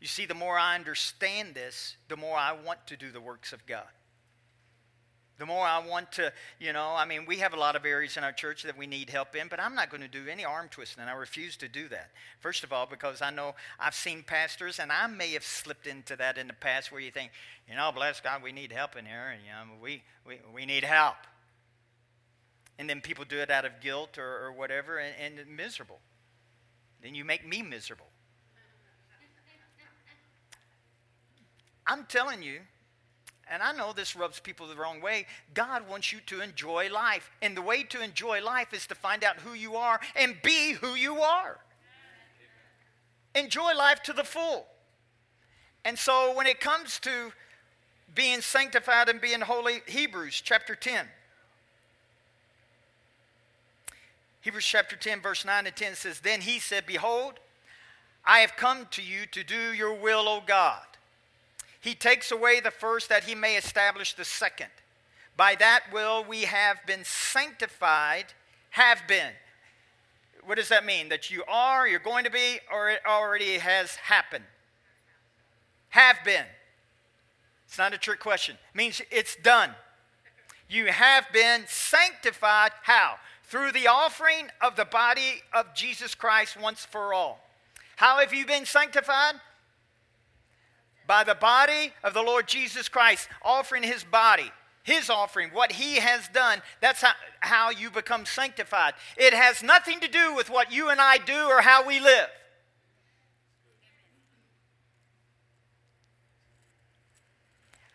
You 0.00 0.06
see, 0.06 0.26
the 0.26 0.34
more 0.34 0.58
I 0.58 0.74
understand 0.74 1.54
this, 1.54 1.96
the 2.08 2.16
more 2.16 2.36
I 2.36 2.52
want 2.52 2.86
to 2.88 2.96
do 2.96 3.10
the 3.10 3.20
works 3.20 3.52
of 3.52 3.66
God 3.66 3.88
the 5.38 5.46
more 5.46 5.64
I 5.64 5.84
want 5.84 6.12
to, 6.12 6.32
you 6.60 6.72
know, 6.72 6.94
I 6.96 7.04
mean, 7.04 7.24
we 7.26 7.38
have 7.38 7.54
a 7.54 7.58
lot 7.58 7.74
of 7.74 7.84
areas 7.84 8.16
in 8.16 8.24
our 8.24 8.32
church 8.32 8.62
that 8.62 8.76
we 8.76 8.86
need 8.86 9.10
help 9.10 9.34
in, 9.34 9.48
but 9.48 9.58
I'm 9.58 9.74
not 9.74 9.90
going 9.90 10.02
to 10.02 10.08
do 10.08 10.28
any 10.30 10.44
arm 10.44 10.68
twisting, 10.70 11.02
I 11.02 11.12
refuse 11.12 11.56
to 11.58 11.68
do 11.68 11.88
that. 11.88 12.10
First 12.40 12.64
of 12.64 12.72
all, 12.72 12.86
because 12.86 13.22
I 13.22 13.30
know 13.30 13.54
I've 13.80 13.94
seen 13.94 14.22
pastors, 14.22 14.78
and 14.78 14.92
I 14.92 15.06
may 15.06 15.32
have 15.32 15.44
slipped 15.44 15.86
into 15.86 16.16
that 16.16 16.38
in 16.38 16.46
the 16.46 16.52
past 16.52 16.92
where 16.92 17.00
you 17.00 17.10
think, 17.10 17.32
you 17.68 17.74
know, 17.74 17.90
bless 17.92 18.20
God, 18.20 18.42
we 18.42 18.52
need 18.52 18.72
help 18.72 18.96
in 18.96 19.06
here, 19.06 19.30
and, 19.30 19.42
you 19.42 19.50
know, 19.50 19.82
we, 19.82 20.02
we, 20.26 20.38
we 20.54 20.66
need 20.66 20.84
help. 20.84 21.16
And 22.78 22.88
then 22.88 23.00
people 23.00 23.24
do 23.24 23.38
it 23.38 23.50
out 23.50 23.64
of 23.64 23.80
guilt 23.80 24.18
or, 24.18 24.46
or 24.46 24.52
whatever, 24.52 24.98
and, 24.98 25.38
and 25.38 25.56
miserable. 25.56 26.00
Then 27.02 27.14
you 27.14 27.24
make 27.24 27.46
me 27.46 27.62
miserable. 27.62 28.06
I'm 31.86 32.04
telling 32.04 32.42
you, 32.42 32.60
and 33.50 33.62
I 33.62 33.72
know 33.72 33.92
this 33.92 34.16
rubs 34.16 34.40
people 34.40 34.66
the 34.66 34.76
wrong 34.76 35.00
way, 35.00 35.26
God 35.54 35.88
wants 35.88 36.12
you 36.12 36.20
to 36.26 36.40
enjoy 36.40 36.88
life. 36.90 37.30
And 37.42 37.56
the 37.56 37.62
way 37.62 37.82
to 37.84 38.02
enjoy 38.02 38.42
life 38.42 38.72
is 38.72 38.86
to 38.86 38.94
find 38.94 39.24
out 39.24 39.36
who 39.36 39.52
you 39.52 39.76
are 39.76 40.00
and 40.16 40.36
be 40.42 40.72
who 40.72 40.94
you 40.94 41.20
are. 41.20 41.58
Enjoy 43.34 43.74
life 43.74 44.02
to 44.04 44.12
the 44.12 44.24
full. 44.24 44.66
And 45.84 45.98
so 45.98 46.34
when 46.36 46.46
it 46.46 46.60
comes 46.60 46.98
to 47.00 47.32
being 48.14 48.40
sanctified 48.40 49.08
and 49.08 49.20
being 49.20 49.40
holy. 49.40 49.82
Hebrews 49.86 50.40
chapter 50.44 50.74
10. 50.74 51.06
Hebrews 54.40 54.64
chapter 54.64 54.96
10, 54.96 55.20
verse 55.20 55.44
9 55.44 55.66
and 55.66 55.76
10 55.76 55.94
says, 55.94 56.20
Then 56.20 56.40
he 56.40 56.58
said, 56.58 56.84
Behold, 56.86 57.34
I 58.24 58.40
have 58.40 58.56
come 58.56 58.86
to 58.90 59.02
you 59.02 59.26
to 59.26 59.44
do 59.44 59.72
your 59.72 59.94
will, 59.94 60.28
O 60.28 60.42
God. 60.44 60.82
He 61.82 61.96
takes 61.96 62.30
away 62.30 62.60
the 62.60 62.70
first 62.70 63.08
that 63.08 63.24
he 63.24 63.34
may 63.34 63.56
establish 63.56 64.14
the 64.14 64.24
second. 64.24 64.70
By 65.36 65.56
that 65.56 65.82
will 65.92 66.24
we 66.24 66.42
have 66.42 66.78
been 66.86 67.04
sanctified, 67.04 68.26
have 68.70 69.02
been. 69.08 69.32
What 70.44 70.58
does 70.58 70.68
that 70.68 70.86
mean? 70.86 71.08
That 71.08 71.28
you 71.28 71.42
are, 71.48 71.88
you're 71.88 71.98
going 71.98 72.22
to 72.22 72.30
be, 72.30 72.60
or 72.72 72.88
it 72.88 73.00
already 73.04 73.58
has 73.58 73.96
happened? 73.96 74.44
Have 75.88 76.18
been. 76.24 76.44
It's 77.66 77.78
not 77.78 77.92
a 77.92 77.98
trick 77.98 78.20
question. 78.20 78.56
It 78.72 78.76
means 78.76 79.02
it's 79.10 79.34
done. 79.42 79.70
You 80.70 80.86
have 80.86 81.26
been 81.32 81.64
sanctified. 81.66 82.70
How? 82.82 83.16
Through 83.42 83.72
the 83.72 83.88
offering 83.88 84.50
of 84.60 84.76
the 84.76 84.84
body 84.84 85.42
of 85.52 85.74
Jesus 85.74 86.14
Christ 86.14 86.56
once 86.56 86.84
for 86.84 87.12
all. 87.12 87.40
How 87.96 88.20
have 88.20 88.32
you 88.32 88.46
been 88.46 88.66
sanctified? 88.66 89.34
By 91.06 91.24
the 91.24 91.34
body 91.34 91.92
of 92.04 92.14
the 92.14 92.22
Lord 92.22 92.46
Jesus 92.46 92.88
Christ, 92.88 93.28
offering 93.42 93.82
his 93.82 94.04
body, 94.04 94.50
his 94.82 95.10
offering, 95.10 95.50
what 95.50 95.72
he 95.72 95.96
has 95.96 96.28
done. 96.28 96.62
That's 96.80 97.02
how, 97.02 97.12
how 97.40 97.70
you 97.70 97.90
become 97.90 98.26
sanctified. 98.26 98.94
It 99.16 99.34
has 99.34 99.62
nothing 99.62 100.00
to 100.00 100.08
do 100.08 100.34
with 100.34 100.50
what 100.50 100.72
you 100.72 100.90
and 100.90 101.00
I 101.00 101.18
do 101.18 101.46
or 101.48 101.60
how 101.60 101.86
we 101.86 102.00
live. 102.00 102.28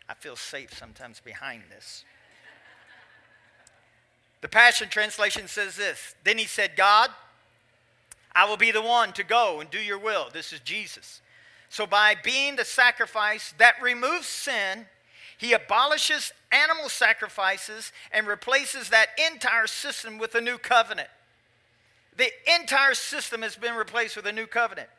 I 0.10 0.13
feel 0.13 0.38
safe 0.38 0.74
sometimes 0.74 1.20
behind 1.20 1.63
this. 1.70 2.06
The 4.41 4.48
Passion 4.48 4.88
Translation 4.89 5.48
says 5.48 5.76
this 5.76 6.15
Then 6.24 6.38
he 6.38 6.46
said, 6.46 6.76
God, 6.78 7.10
I 8.34 8.46
will 8.46 8.58
be 8.58 8.72
the 8.72 8.82
one 8.82 9.13
to 9.13 9.24
go 9.24 9.60
and 9.60 9.70
do 9.70 9.80
your 9.80 10.00
will. 10.00 10.28
This 10.32 10.54
is 10.54 10.60
Jesus. 10.62 11.22
So, 11.69 11.86
by 11.86 12.15
being 12.23 12.56
the 12.56 12.65
sacrifice 12.65 13.53
that 13.58 13.82
removes 13.82 14.27
sin, 14.27 14.86
he 15.38 15.53
abolishes 15.53 16.34
animal 16.51 16.89
sacrifices 16.89 17.91
and 18.12 18.25
replaces 18.25 18.89
that 18.89 19.10
entire 19.32 19.67
system 19.67 20.17
with 20.17 20.34
a 20.36 20.41
new 20.41 20.58
covenant. 20.58 21.10
The 22.15 22.32
entire 22.60 22.95
system 22.95 23.43
has 23.43 23.56
been 23.56 23.75
replaced 23.75 24.15
with 24.15 24.25
a 24.25 24.32
new 24.32 24.47
covenant. 24.47 24.89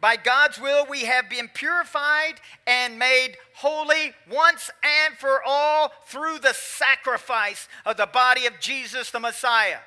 By 0.00 0.16
God's 0.16 0.60
will, 0.60 0.86
we 0.88 1.06
have 1.06 1.28
been 1.28 1.48
purified 1.48 2.34
and 2.66 2.98
made 2.98 3.36
holy 3.54 4.12
once 4.30 4.70
and 4.82 5.16
for 5.16 5.42
all 5.44 5.92
through 6.06 6.38
the 6.38 6.54
sacrifice 6.54 7.68
of 7.84 7.96
the 7.96 8.06
body 8.06 8.46
of 8.46 8.60
Jesus 8.60 9.10
the 9.10 9.18
Messiah. 9.18 9.78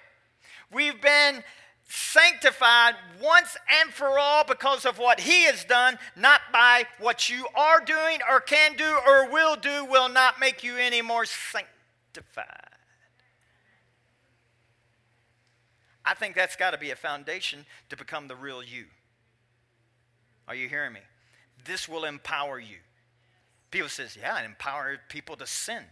We've 0.72 1.00
been 1.02 1.44
sanctified 1.92 2.96
once 3.22 3.58
and 3.82 3.94
for 3.94 4.18
all 4.18 4.46
because 4.46 4.86
of 4.86 4.98
what 4.98 5.20
He 5.20 5.44
has 5.44 5.66
done, 5.66 6.00
not 6.16 6.40
by 6.54 6.86
what 7.00 7.30
you 7.30 7.46
are 7.54 7.84
doing 7.84 8.20
or 8.30 8.40
can 8.40 8.76
do 8.78 8.98
or 9.06 9.30
will 9.30 9.58
do, 9.58 9.86
will 9.86 10.08
not 10.08 10.40
make 10.40 10.64
you 10.64 10.78
any 10.78 11.02
more 11.02 11.26
sanctified. 11.26 12.46
I 16.06 16.14
think 16.14 16.36
that's 16.36 16.56
got 16.56 16.72
to 16.72 16.78
be 16.78 16.92
a 16.92 16.96
foundation 16.96 17.66
to 17.90 17.98
become 17.98 18.28
the 18.28 18.36
real 18.36 18.64
you. 18.64 18.86
Are 20.48 20.56
you 20.56 20.70
hearing 20.70 20.94
me? 20.94 21.02
This 21.66 21.88
will 21.88 22.06
empower 22.06 22.60
you. 22.60 22.78
People 23.70 23.90
says, 23.90 24.18
yeah, 24.20 24.42
it 24.42 24.46
empowers 24.46 25.00
people 25.10 25.36
to 25.36 25.46
sin. 25.46 25.84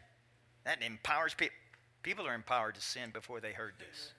That 0.64 0.82
empowers 0.82 1.34
people. 1.34 1.56
People 2.04 2.26
are 2.26 2.34
empowered 2.34 2.76
to 2.76 2.82
sin 2.82 3.12
before 3.12 3.42
they 3.42 3.52
heard 3.52 3.74
this. 3.78 4.14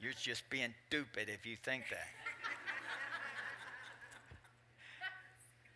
You're 0.00 0.12
just 0.12 0.48
being 0.50 0.74
stupid 0.86 1.28
if 1.28 1.46
you 1.46 1.56
think 1.56 1.84
that. 1.90 2.08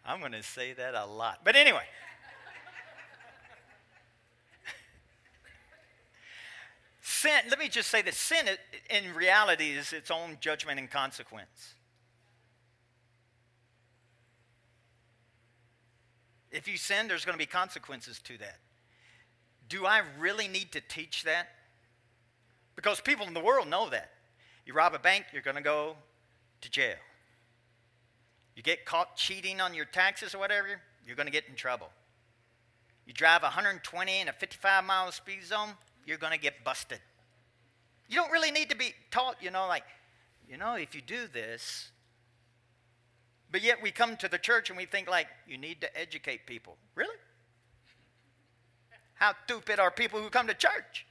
I'm 0.04 0.20
going 0.20 0.32
to 0.32 0.42
say 0.42 0.72
that 0.72 0.94
a 0.94 1.06
lot. 1.06 1.40
But 1.44 1.56
anyway. 1.56 1.84
sin, 7.00 7.40
let 7.48 7.58
me 7.58 7.68
just 7.68 7.90
say 7.90 8.02
that 8.02 8.14
sin 8.14 8.46
in 8.88 9.14
reality 9.14 9.70
is 9.70 9.92
its 9.92 10.10
own 10.10 10.38
judgment 10.40 10.78
and 10.78 10.90
consequence. 10.90 11.74
If 16.50 16.66
you 16.66 16.76
sin, 16.76 17.08
there's 17.08 17.24
going 17.24 17.34
to 17.34 17.38
be 17.38 17.46
consequences 17.46 18.18
to 18.24 18.36
that. 18.38 18.58
Do 19.68 19.86
I 19.86 20.02
really 20.18 20.48
need 20.48 20.72
to 20.72 20.80
teach 20.80 21.22
that? 21.22 21.48
Because 22.80 22.98
people 22.98 23.26
in 23.26 23.34
the 23.34 23.40
world 23.40 23.68
know 23.68 23.90
that. 23.90 24.08
You 24.64 24.72
rob 24.72 24.94
a 24.94 24.98
bank, 24.98 25.26
you're 25.34 25.42
going 25.42 25.56
to 25.56 25.62
go 25.62 25.96
to 26.62 26.70
jail. 26.70 26.96
You 28.56 28.62
get 28.62 28.86
caught 28.86 29.16
cheating 29.16 29.60
on 29.60 29.74
your 29.74 29.84
taxes 29.84 30.34
or 30.34 30.38
whatever, 30.38 30.66
you're 31.06 31.14
going 31.14 31.26
to 31.26 31.32
get 31.32 31.44
in 31.46 31.56
trouble. 31.56 31.90
You 33.04 33.12
drive 33.12 33.42
120 33.42 34.20
in 34.22 34.28
a 34.28 34.32
55 34.32 34.84
mile 34.84 35.12
speed 35.12 35.44
zone, 35.44 35.74
you're 36.06 36.16
going 36.16 36.32
to 36.32 36.38
get 36.38 36.64
busted. 36.64 37.00
You 38.08 38.16
don't 38.16 38.32
really 38.32 38.50
need 38.50 38.70
to 38.70 38.76
be 38.76 38.94
taught, 39.10 39.36
you 39.42 39.50
know, 39.50 39.66
like, 39.68 39.84
you 40.48 40.56
know, 40.56 40.76
if 40.76 40.94
you 40.94 41.02
do 41.02 41.28
this, 41.30 41.90
but 43.52 43.62
yet 43.62 43.82
we 43.82 43.90
come 43.90 44.16
to 44.16 44.28
the 44.28 44.38
church 44.38 44.70
and 44.70 44.78
we 44.78 44.86
think 44.86 45.06
like 45.06 45.26
you 45.46 45.58
need 45.58 45.82
to 45.82 46.00
educate 46.00 46.46
people. 46.46 46.78
Really? 46.94 47.16
How 49.16 49.34
stupid 49.44 49.78
are 49.78 49.90
people 49.90 50.22
who 50.22 50.30
come 50.30 50.46
to 50.46 50.54
church? 50.54 51.04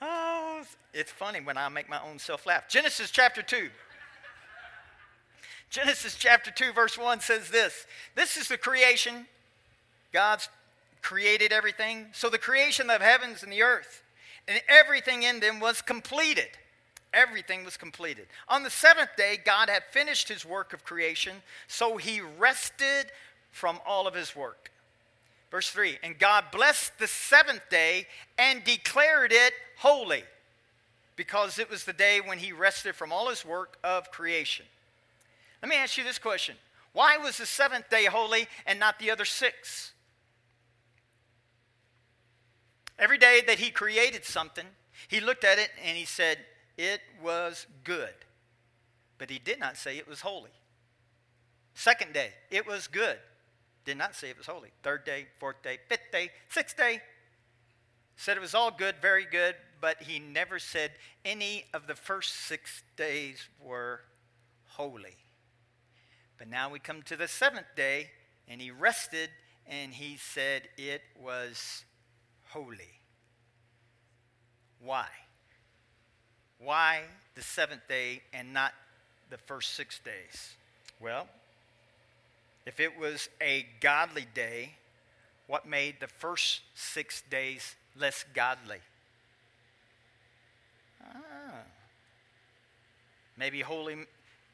Oh, 0.00 0.62
it's 0.92 1.10
funny 1.10 1.40
when 1.40 1.56
I 1.56 1.68
make 1.68 1.88
my 1.88 2.00
own 2.02 2.18
self 2.18 2.46
laugh. 2.46 2.68
Genesis 2.68 3.10
chapter 3.10 3.42
2. 3.42 3.68
Genesis 5.70 6.14
chapter 6.14 6.50
2, 6.50 6.72
verse 6.72 6.96
1 6.96 7.20
says 7.20 7.50
this 7.50 7.86
This 8.14 8.36
is 8.36 8.48
the 8.48 8.58
creation. 8.58 9.26
God's 10.12 10.48
created 11.02 11.52
everything. 11.52 12.06
So 12.12 12.28
the 12.28 12.38
creation 12.38 12.90
of 12.90 13.00
heavens 13.00 13.42
and 13.42 13.52
the 13.52 13.62
earth 13.62 14.02
and 14.46 14.60
everything 14.68 15.22
in 15.22 15.40
them 15.40 15.60
was 15.60 15.82
completed. 15.82 16.48
Everything 17.12 17.64
was 17.64 17.76
completed. 17.76 18.26
On 18.48 18.62
the 18.62 18.70
seventh 18.70 19.10
day, 19.16 19.38
God 19.42 19.68
had 19.68 19.84
finished 19.90 20.28
his 20.28 20.44
work 20.44 20.72
of 20.72 20.84
creation, 20.84 21.36
so 21.66 21.96
he 21.96 22.20
rested 22.20 23.06
from 23.50 23.80
all 23.86 24.06
of 24.06 24.14
his 24.14 24.36
work. 24.36 24.70
Verse 25.50 25.70
3 25.70 25.98
And 26.02 26.18
God 26.18 26.46
blessed 26.52 26.98
the 26.98 27.06
seventh 27.06 27.68
day 27.70 28.06
and 28.38 28.64
declared 28.64 29.32
it 29.32 29.52
holy, 29.78 30.24
because 31.16 31.58
it 31.58 31.70
was 31.70 31.84
the 31.84 31.92
day 31.92 32.20
when 32.24 32.38
he 32.38 32.52
rested 32.52 32.94
from 32.94 33.12
all 33.12 33.28
his 33.28 33.44
work 33.44 33.78
of 33.82 34.10
creation. 34.10 34.66
Let 35.62 35.68
me 35.68 35.76
ask 35.76 35.98
you 35.98 36.04
this 36.04 36.18
question 36.18 36.56
Why 36.92 37.16
was 37.16 37.38
the 37.38 37.46
seventh 37.46 37.88
day 37.90 38.04
holy 38.06 38.48
and 38.66 38.78
not 38.78 38.98
the 38.98 39.10
other 39.10 39.24
six? 39.24 39.92
Every 42.98 43.18
day 43.18 43.42
that 43.46 43.60
he 43.60 43.70
created 43.70 44.24
something, 44.24 44.66
he 45.06 45.20
looked 45.20 45.44
at 45.44 45.58
it 45.58 45.70
and 45.86 45.96
he 45.96 46.04
said, 46.04 46.38
It 46.76 47.00
was 47.22 47.66
good. 47.84 48.14
But 49.18 49.30
he 49.30 49.38
did 49.38 49.58
not 49.58 49.76
say 49.76 49.98
it 49.98 50.08
was 50.08 50.20
holy. 50.20 50.50
Second 51.74 52.12
day, 52.12 52.30
it 52.50 52.66
was 52.66 52.88
good. 52.88 53.18
Did 53.88 53.96
not 53.96 54.14
say 54.14 54.28
it 54.28 54.36
was 54.36 54.44
holy. 54.44 54.68
Third 54.82 55.06
day, 55.06 55.28
fourth 55.38 55.62
day, 55.62 55.78
fifth 55.88 56.12
day, 56.12 56.28
sixth 56.50 56.76
day, 56.76 57.00
said 58.16 58.36
it 58.36 58.40
was 58.40 58.54
all 58.54 58.70
good, 58.70 58.96
very 59.00 59.24
good, 59.24 59.54
but 59.80 60.02
he 60.02 60.18
never 60.18 60.58
said 60.58 60.90
any 61.24 61.64
of 61.72 61.86
the 61.86 61.94
first 61.94 62.34
six 62.34 62.82
days 62.98 63.48
were 63.58 64.02
holy. 64.66 65.16
But 66.36 66.48
now 66.48 66.68
we 66.68 66.78
come 66.78 67.00
to 67.04 67.16
the 67.16 67.26
seventh 67.26 67.64
day, 67.76 68.10
and 68.46 68.60
he 68.60 68.70
rested, 68.70 69.30
and 69.66 69.94
he 69.94 70.18
said 70.18 70.68
it 70.76 71.00
was 71.18 71.86
holy. 72.48 73.00
Why? 74.80 75.06
Why 76.58 77.04
the 77.36 77.42
seventh 77.42 77.88
day 77.88 78.20
and 78.34 78.52
not 78.52 78.74
the 79.30 79.38
first 79.38 79.72
six 79.72 79.98
days? 79.98 80.56
Well, 81.00 81.26
if 82.68 82.80
it 82.80 82.98
was 82.98 83.28
a 83.40 83.66
godly 83.80 84.26
day, 84.34 84.74
what 85.46 85.66
made 85.66 85.96
the 86.00 86.06
first 86.06 86.60
six 86.74 87.22
days 87.30 87.76
less 87.98 88.24
godly? 88.34 88.78
Ah. 91.02 91.62
Maybe 93.36 93.60
holy 93.60 94.06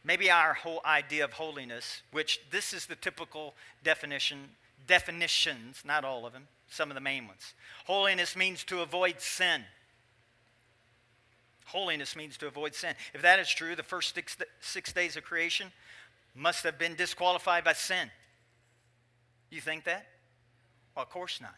maybe 0.04 0.30
our 0.30 0.54
whole 0.54 0.80
idea 0.84 1.24
of 1.24 1.32
holiness, 1.32 2.02
which 2.12 2.40
this 2.50 2.72
is 2.72 2.86
the 2.86 2.94
typical 2.94 3.54
definition 3.82 4.50
definitions, 4.86 5.82
not 5.84 6.04
all 6.04 6.26
of 6.26 6.32
them, 6.32 6.46
some 6.68 6.90
of 6.90 6.94
the 6.94 7.00
main 7.00 7.26
ones. 7.26 7.54
Holiness 7.86 8.36
means 8.36 8.62
to 8.64 8.80
avoid 8.82 9.20
sin. 9.20 9.62
Holiness 11.66 12.14
means 12.14 12.36
to 12.38 12.46
avoid 12.46 12.74
sin. 12.74 12.94
If 13.14 13.22
that 13.22 13.38
is 13.38 13.48
true, 13.48 13.74
the 13.74 13.82
first 13.82 14.14
six, 14.14 14.36
six 14.60 14.92
days 14.92 15.16
of 15.16 15.24
creation 15.24 15.72
must 16.34 16.64
have 16.64 16.78
been 16.78 16.94
disqualified 16.94 17.64
by 17.64 17.72
sin. 17.72 18.10
You 19.50 19.60
think 19.60 19.84
that? 19.84 20.06
Well, 20.96 21.04
of 21.04 21.10
course 21.10 21.40
not. 21.40 21.54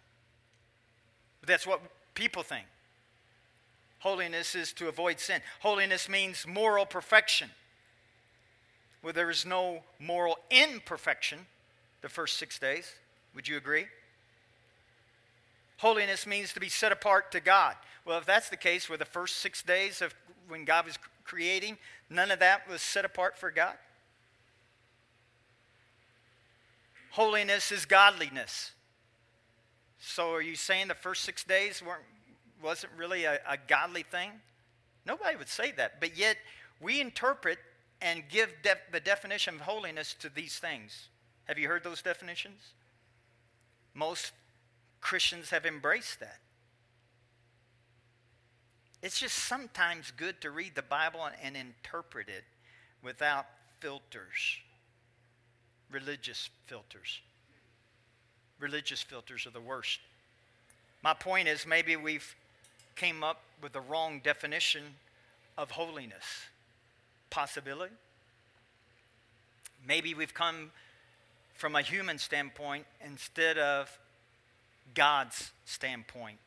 But 1.40 1.48
that's 1.48 1.66
what 1.66 1.80
people 2.14 2.42
think. 2.42 2.66
Holiness 4.00 4.54
is 4.54 4.72
to 4.74 4.88
avoid 4.88 5.18
sin. 5.18 5.40
Holiness 5.60 6.08
means 6.08 6.46
moral 6.46 6.84
perfection. 6.84 7.50
Well, 9.02 9.12
there 9.12 9.30
is 9.30 9.46
no 9.46 9.82
moral 9.98 10.38
imperfection 10.50 11.46
the 12.02 12.08
first 12.08 12.36
six 12.36 12.58
days. 12.58 12.92
Would 13.34 13.48
you 13.48 13.56
agree? 13.56 13.86
Holiness 15.78 16.26
means 16.26 16.52
to 16.52 16.60
be 16.60 16.68
set 16.68 16.92
apart 16.92 17.32
to 17.32 17.40
God. 17.40 17.76
Well, 18.04 18.18
if 18.18 18.26
that's 18.26 18.48
the 18.48 18.56
case, 18.56 18.88
were 18.88 18.96
the 18.96 19.04
first 19.04 19.38
six 19.38 19.62
days 19.62 20.00
of 20.02 20.14
when 20.48 20.64
God 20.64 20.86
was 20.86 20.98
creating, 21.24 21.76
none 22.08 22.30
of 22.30 22.38
that 22.38 22.68
was 22.68 22.82
set 22.82 23.04
apart 23.04 23.36
for 23.36 23.50
God? 23.50 23.74
Holiness 27.16 27.72
is 27.72 27.86
godliness. 27.86 28.72
So 29.98 30.34
are 30.34 30.42
you 30.42 30.54
saying 30.54 30.88
the 30.88 30.94
first 30.94 31.24
six 31.24 31.44
days 31.44 31.82
weren't, 31.82 32.02
wasn't 32.62 32.92
really 32.94 33.24
a, 33.24 33.40
a 33.48 33.56
godly 33.56 34.02
thing? 34.02 34.32
Nobody 35.06 35.34
would 35.34 35.48
say 35.48 35.72
that. 35.78 35.98
But 35.98 36.18
yet, 36.18 36.36
we 36.78 37.00
interpret 37.00 37.56
and 38.02 38.22
give 38.28 38.52
def- 38.62 38.92
the 38.92 39.00
definition 39.00 39.54
of 39.54 39.62
holiness 39.62 40.14
to 40.20 40.28
these 40.28 40.58
things. 40.58 41.08
Have 41.44 41.58
you 41.58 41.68
heard 41.68 41.84
those 41.84 42.02
definitions? 42.02 42.60
Most 43.94 44.32
Christians 45.00 45.48
have 45.48 45.64
embraced 45.64 46.20
that. 46.20 46.40
It's 49.02 49.18
just 49.18 49.36
sometimes 49.36 50.10
good 50.10 50.42
to 50.42 50.50
read 50.50 50.74
the 50.74 50.82
Bible 50.82 51.26
and 51.42 51.56
interpret 51.56 52.28
it 52.28 52.44
without 53.02 53.46
filters, 53.80 54.58
religious 55.90 56.50
filters. 56.66 57.20
Religious 58.58 59.02
filters 59.02 59.46
are 59.46 59.50
the 59.50 59.60
worst. 59.60 60.00
My 61.02 61.14
point 61.14 61.48
is 61.48 61.66
maybe 61.66 61.96
we've 61.96 62.34
came 62.96 63.22
up 63.22 63.42
with 63.62 63.72
the 63.72 63.80
wrong 63.80 64.20
definition 64.24 64.82
of 65.58 65.70
holiness. 65.70 66.24
Possibility. 67.30 67.94
Maybe 69.86 70.14
we've 70.14 70.34
come 70.34 70.70
from 71.54 71.76
a 71.76 71.82
human 71.82 72.18
standpoint 72.18 72.84
instead 73.04 73.58
of 73.58 73.96
God's 74.94 75.52
standpoint 75.64 76.38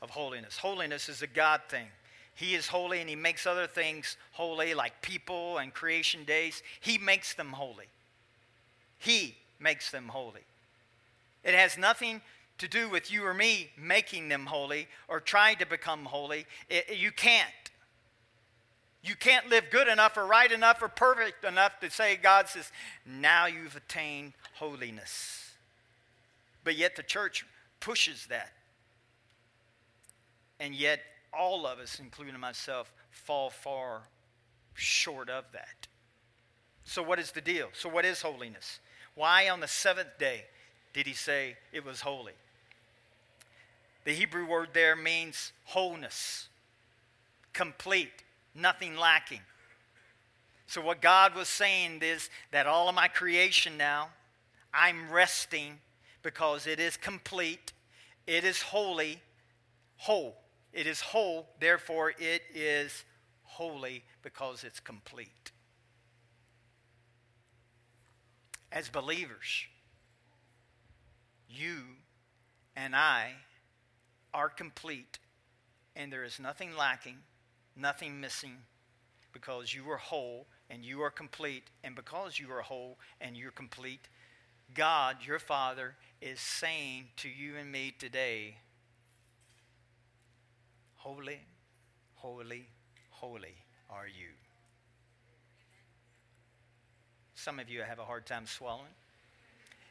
of 0.00 0.10
holiness. 0.10 0.58
Holiness 0.58 1.08
is 1.08 1.22
a 1.22 1.26
God 1.26 1.60
thing. 1.68 1.86
He 2.34 2.54
is 2.54 2.66
holy 2.66 3.00
and 3.00 3.10
He 3.10 3.16
makes 3.16 3.46
other 3.46 3.66
things 3.66 4.16
holy, 4.32 4.74
like 4.74 5.02
people 5.02 5.58
and 5.58 5.72
creation 5.72 6.24
days. 6.24 6.62
He 6.80 6.98
makes 6.98 7.34
them 7.34 7.50
holy. 7.50 7.86
He 9.02 9.34
makes 9.58 9.90
them 9.90 10.06
holy. 10.06 10.42
It 11.42 11.54
has 11.54 11.76
nothing 11.76 12.20
to 12.58 12.68
do 12.68 12.88
with 12.88 13.10
you 13.10 13.26
or 13.26 13.34
me 13.34 13.70
making 13.76 14.28
them 14.28 14.46
holy 14.46 14.86
or 15.08 15.18
trying 15.18 15.56
to 15.56 15.66
become 15.66 16.04
holy. 16.04 16.46
It, 16.70 16.96
you 16.96 17.10
can't. 17.10 17.50
You 19.02 19.16
can't 19.16 19.48
live 19.48 19.64
good 19.72 19.88
enough 19.88 20.16
or 20.16 20.24
right 20.24 20.50
enough 20.50 20.80
or 20.80 20.86
perfect 20.86 21.44
enough 21.44 21.80
to 21.80 21.90
say, 21.90 22.14
God 22.14 22.48
says, 22.48 22.70
now 23.04 23.46
you've 23.46 23.74
attained 23.74 24.34
holiness. 24.54 25.50
But 26.62 26.76
yet 26.76 26.94
the 26.94 27.02
church 27.02 27.44
pushes 27.80 28.26
that. 28.26 28.52
And 30.60 30.76
yet, 30.76 31.00
all 31.36 31.66
of 31.66 31.80
us, 31.80 31.98
including 31.98 32.38
myself, 32.38 32.94
fall 33.10 33.50
far 33.50 34.02
short 34.74 35.28
of 35.28 35.42
that. 35.54 35.88
So, 36.84 37.02
what 37.02 37.18
is 37.18 37.32
the 37.32 37.40
deal? 37.40 37.68
So, 37.72 37.88
what 37.88 38.04
is 38.04 38.22
holiness? 38.22 38.78
Why 39.14 39.48
on 39.48 39.60
the 39.60 39.68
seventh 39.68 40.18
day 40.18 40.44
did 40.92 41.06
he 41.06 41.12
say 41.12 41.56
it 41.72 41.84
was 41.84 42.00
holy? 42.00 42.32
The 44.04 44.12
Hebrew 44.12 44.46
word 44.46 44.70
there 44.72 44.96
means 44.96 45.52
wholeness, 45.64 46.48
complete, 47.52 48.24
nothing 48.54 48.96
lacking. 48.96 49.40
So, 50.66 50.80
what 50.80 51.00
God 51.00 51.34
was 51.34 51.48
saying 51.48 52.00
is 52.02 52.30
that 52.50 52.66
all 52.66 52.88
of 52.88 52.94
my 52.94 53.06
creation 53.06 53.76
now, 53.76 54.08
I'm 54.72 55.10
resting 55.10 55.78
because 56.22 56.66
it 56.66 56.80
is 56.80 56.96
complete, 56.96 57.72
it 58.26 58.44
is 58.44 58.62
holy, 58.62 59.20
whole. 59.96 60.36
It 60.72 60.86
is 60.86 61.00
whole, 61.00 61.46
therefore, 61.60 62.14
it 62.18 62.42
is 62.54 63.04
holy 63.44 64.02
because 64.22 64.64
it's 64.64 64.80
complete. 64.80 65.51
As 68.72 68.88
believers, 68.88 69.66
you 71.46 71.76
and 72.74 72.96
I 72.96 73.32
are 74.32 74.48
complete, 74.48 75.18
and 75.94 76.10
there 76.10 76.24
is 76.24 76.40
nothing 76.40 76.74
lacking, 76.74 77.18
nothing 77.76 78.18
missing, 78.18 78.56
because 79.32 79.74
you 79.74 79.90
are 79.90 79.98
whole 79.98 80.46
and 80.70 80.84
you 80.84 81.02
are 81.02 81.10
complete. 81.10 81.64
And 81.84 81.94
because 81.94 82.38
you 82.38 82.50
are 82.50 82.62
whole 82.62 82.98
and 83.20 83.36
you're 83.36 83.50
complete, 83.50 84.08
God, 84.74 85.18
your 85.26 85.38
Father, 85.38 85.96
is 86.22 86.40
saying 86.40 87.08
to 87.18 87.28
you 87.28 87.56
and 87.56 87.70
me 87.70 87.94
today, 87.98 88.56
Holy, 90.94 91.40
holy, 92.14 92.68
holy 93.10 93.56
are 93.90 94.06
you. 94.06 94.41
Some 97.42 97.58
of 97.58 97.68
you 97.68 97.82
have 97.82 97.98
a 97.98 98.04
hard 98.04 98.24
time 98.24 98.46
swallowing. 98.46 98.94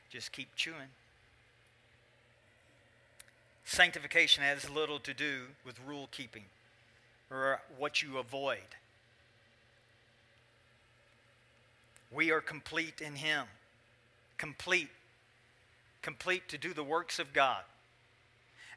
Just 0.10 0.32
keep 0.32 0.56
chewing. 0.56 0.88
Sanctification 3.66 4.42
has 4.42 4.70
little 4.70 5.00
to 5.00 5.14
do 5.14 5.48
with 5.66 5.78
rule 5.86 6.08
keeping 6.14 6.46
or 7.30 7.60
what 7.78 8.02
you 8.02 8.20
avoid. 8.20 8.60
We 12.10 12.32
are 12.32 12.40
complete 12.40 13.02
in 13.02 13.16
Him. 13.16 13.44
Complete. 14.38 14.88
Complete 16.02 16.48
to 16.48 16.58
do 16.58 16.74
the 16.74 16.86
works 16.86 17.20
of 17.20 17.34
God. 17.34 17.64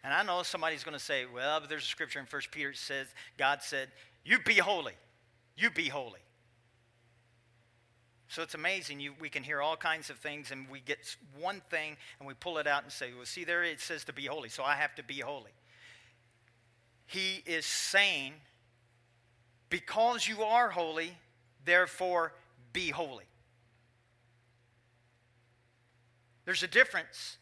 And 0.02 0.12
I 0.12 0.24
know 0.24 0.42
somebody's 0.42 0.82
going 0.82 0.98
to 0.98 1.04
say, 1.04 1.26
well, 1.32 1.60
but 1.60 1.68
there's 1.68 1.84
a 1.84 1.86
scripture 1.86 2.18
in 2.18 2.26
1 2.28 2.42
Peter 2.50 2.70
that 2.70 2.76
says, 2.76 3.06
God 3.38 3.62
said, 3.62 3.88
You 4.24 4.40
be 4.40 4.54
holy. 4.54 4.94
You 5.56 5.70
be 5.70 5.88
holy. 5.88 6.23
So 8.34 8.42
it's 8.42 8.56
amazing. 8.56 8.98
You, 8.98 9.12
we 9.20 9.28
can 9.28 9.44
hear 9.44 9.62
all 9.62 9.76
kinds 9.76 10.10
of 10.10 10.16
things, 10.18 10.50
and 10.50 10.68
we 10.68 10.80
get 10.80 10.98
one 11.38 11.62
thing 11.70 11.96
and 12.18 12.26
we 12.26 12.34
pull 12.34 12.58
it 12.58 12.66
out 12.66 12.82
and 12.82 12.90
say, 12.90 13.12
Well, 13.14 13.26
see, 13.26 13.44
there 13.44 13.62
it 13.62 13.80
says 13.80 14.02
to 14.06 14.12
be 14.12 14.26
holy, 14.26 14.48
so 14.48 14.64
I 14.64 14.74
have 14.74 14.92
to 14.96 15.04
be 15.04 15.20
holy. 15.20 15.52
He 17.06 17.44
is 17.46 17.64
saying, 17.64 18.32
Because 19.70 20.26
you 20.26 20.42
are 20.42 20.68
holy, 20.68 21.16
therefore 21.64 22.32
be 22.72 22.90
holy. 22.90 23.26
There's 26.44 26.64
a 26.64 26.68
difference 26.68 27.36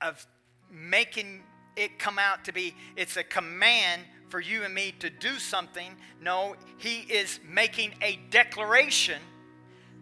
of 0.00 0.24
making 0.70 1.42
it 1.74 1.98
come 1.98 2.20
out 2.20 2.44
to 2.44 2.52
be 2.52 2.72
it's 2.94 3.16
a 3.16 3.24
command 3.24 4.02
for 4.28 4.38
you 4.38 4.62
and 4.62 4.72
me 4.72 4.94
to 5.00 5.10
do 5.10 5.40
something. 5.40 5.90
No, 6.22 6.54
he 6.78 7.00
is 7.00 7.40
making 7.50 7.94
a 8.00 8.20
declaration 8.30 9.18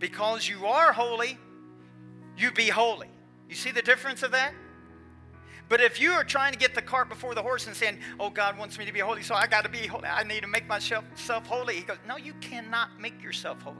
because 0.05 0.47
you 0.47 0.67
are 0.67 0.93
holy, 0.93 1.39
you 2.37 2.53
be 2.53 2.69
holy. 2.69 3.09
You 3.49 3.55
see 3.55 3.71
the 3.71 3.81
difference 3.81 4.23
of 4.23 4.33
that? 4.33 4.53
But 5.71 5.81
if 5.81 5.99
you 5.99 6.11
are 6.11 6.25
trying 6.25 6.53
to 6.53 6.59
get 6.59 6.75
the 6.75 6.83
cart 6.83 7.09
before 7.09 7.35
the 7.35 7.41
horse 7.41 7.67
and 7.69 7.75
saying, 7.75 8.01
Oh, 8.21 8.29
God 8.29 8.59
wants 8.59 8.79
me 8.79 8.85
to 8.85 8.93
be 8.93 8.99
holy, 8.99 9.23
so 9.23 9.35
I 9.35 9.47
got 9.47 9.65
to 9.65 9.71
be 9.71 9.87
holy, 9.87 10.05
I 10.05 10.23
need 10.23 10.43
to 10.43 10.47
make 10.47 10.67
myself 10.67 11.07
holy, 11.47 11.77
he 11.77 11.81
goes, 11.81 11.97
No, 12.07 12.19
you 12.19 12.35
cannot 12.43 13.01
make 13.01 13.23
yourself 13.23 13.63
holy. 13.63 13.79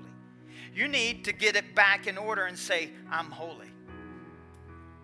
You 0.75 0.89
need 0.89 1.27
to 1.27 1.35
get 1.35 1.57
it 1.57 1.75
back 1.75 2.07
in 2.07 2.17
order 2.17 2.47
and 2.47 2.59
say, 2.59 2.89
I'm 3.11 3.31
holy. 3.31 3.69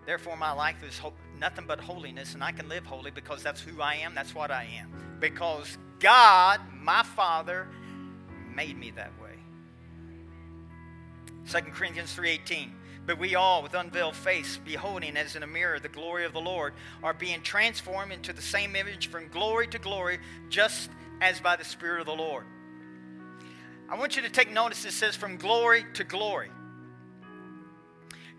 Therefore, 0.07 0.35
my 0.37 0.53
life 0.53 0.83
is 0.83 0.97
ho- 0.97 1.13
nothing 1.37 1.65
but 1.67 1.79
holiness, 1.79 2.33
and 2.33 2.43
I 2.43 2.51
can 2.51 2.67
live 2.67 2.83
holy 2.83 3.11
because 3.11 3.43
that's 3.43 3.61
who 3.61 3.79
I 3.79 3.93
am, 3.97 4.15
that's 4.15 4.33
what 4.33 4.49
I 4.49 4.67
am. 4.79 4.91
Because 5.19 5.77
God, 5.99 6.61
my 6.73 7.03
Father, 7.03 7.67
made 8.55 8.75
me 8.75 8.89
that 8.95 9.11
way. 9.20 9.20
2 11.49 11.61
Corinthians 11.71 12.13
3:18 12.15 12.71
but 13.05 13.17
we 13.17 13.35
all 13.35 13.63
with 13.63 13.73
unveiled 13.73 14.15
face 14.15 14.59
beholding 14.63 15.17
as 15.17 15.35
in 15.35 15.43
a 15.43 15.47
mirror 15.47 15.79
the 15.79 15.89
glory 15.89 16.23
of 16.23 16.33
the 16.33 16.41
Lord 16.41 16.73
are 17.01 17.13
being 17.13 17.41
transformed 17.41 18.11
into 18.11 18.31
the 18.31 18.41
same 18.41 18.75
image 18.75 19.07
from 19.07 19.27
glory 19.29 19.67
to 19.67 19.79
glory 19.79 20.19
just 20.49 20.89
as 21.19 21.39
by 21.39 21.55
the 21.55 21.65
spirit 21.65 21.99
of 21.99 22.05
the 22.05 22.15
Lord. 22.15 22.45
I 23.89 23.97
want 23.97 24.15
you 24.15 24.21
to 24.21 24.29
take 24.29 24.51
notice 24.51 24.85
it 24.85 24.91
says 24.91 25.15
from 25.15 25.37
glory 25.37 25.85
to 25.95 26.03
glory. 26.03 26.49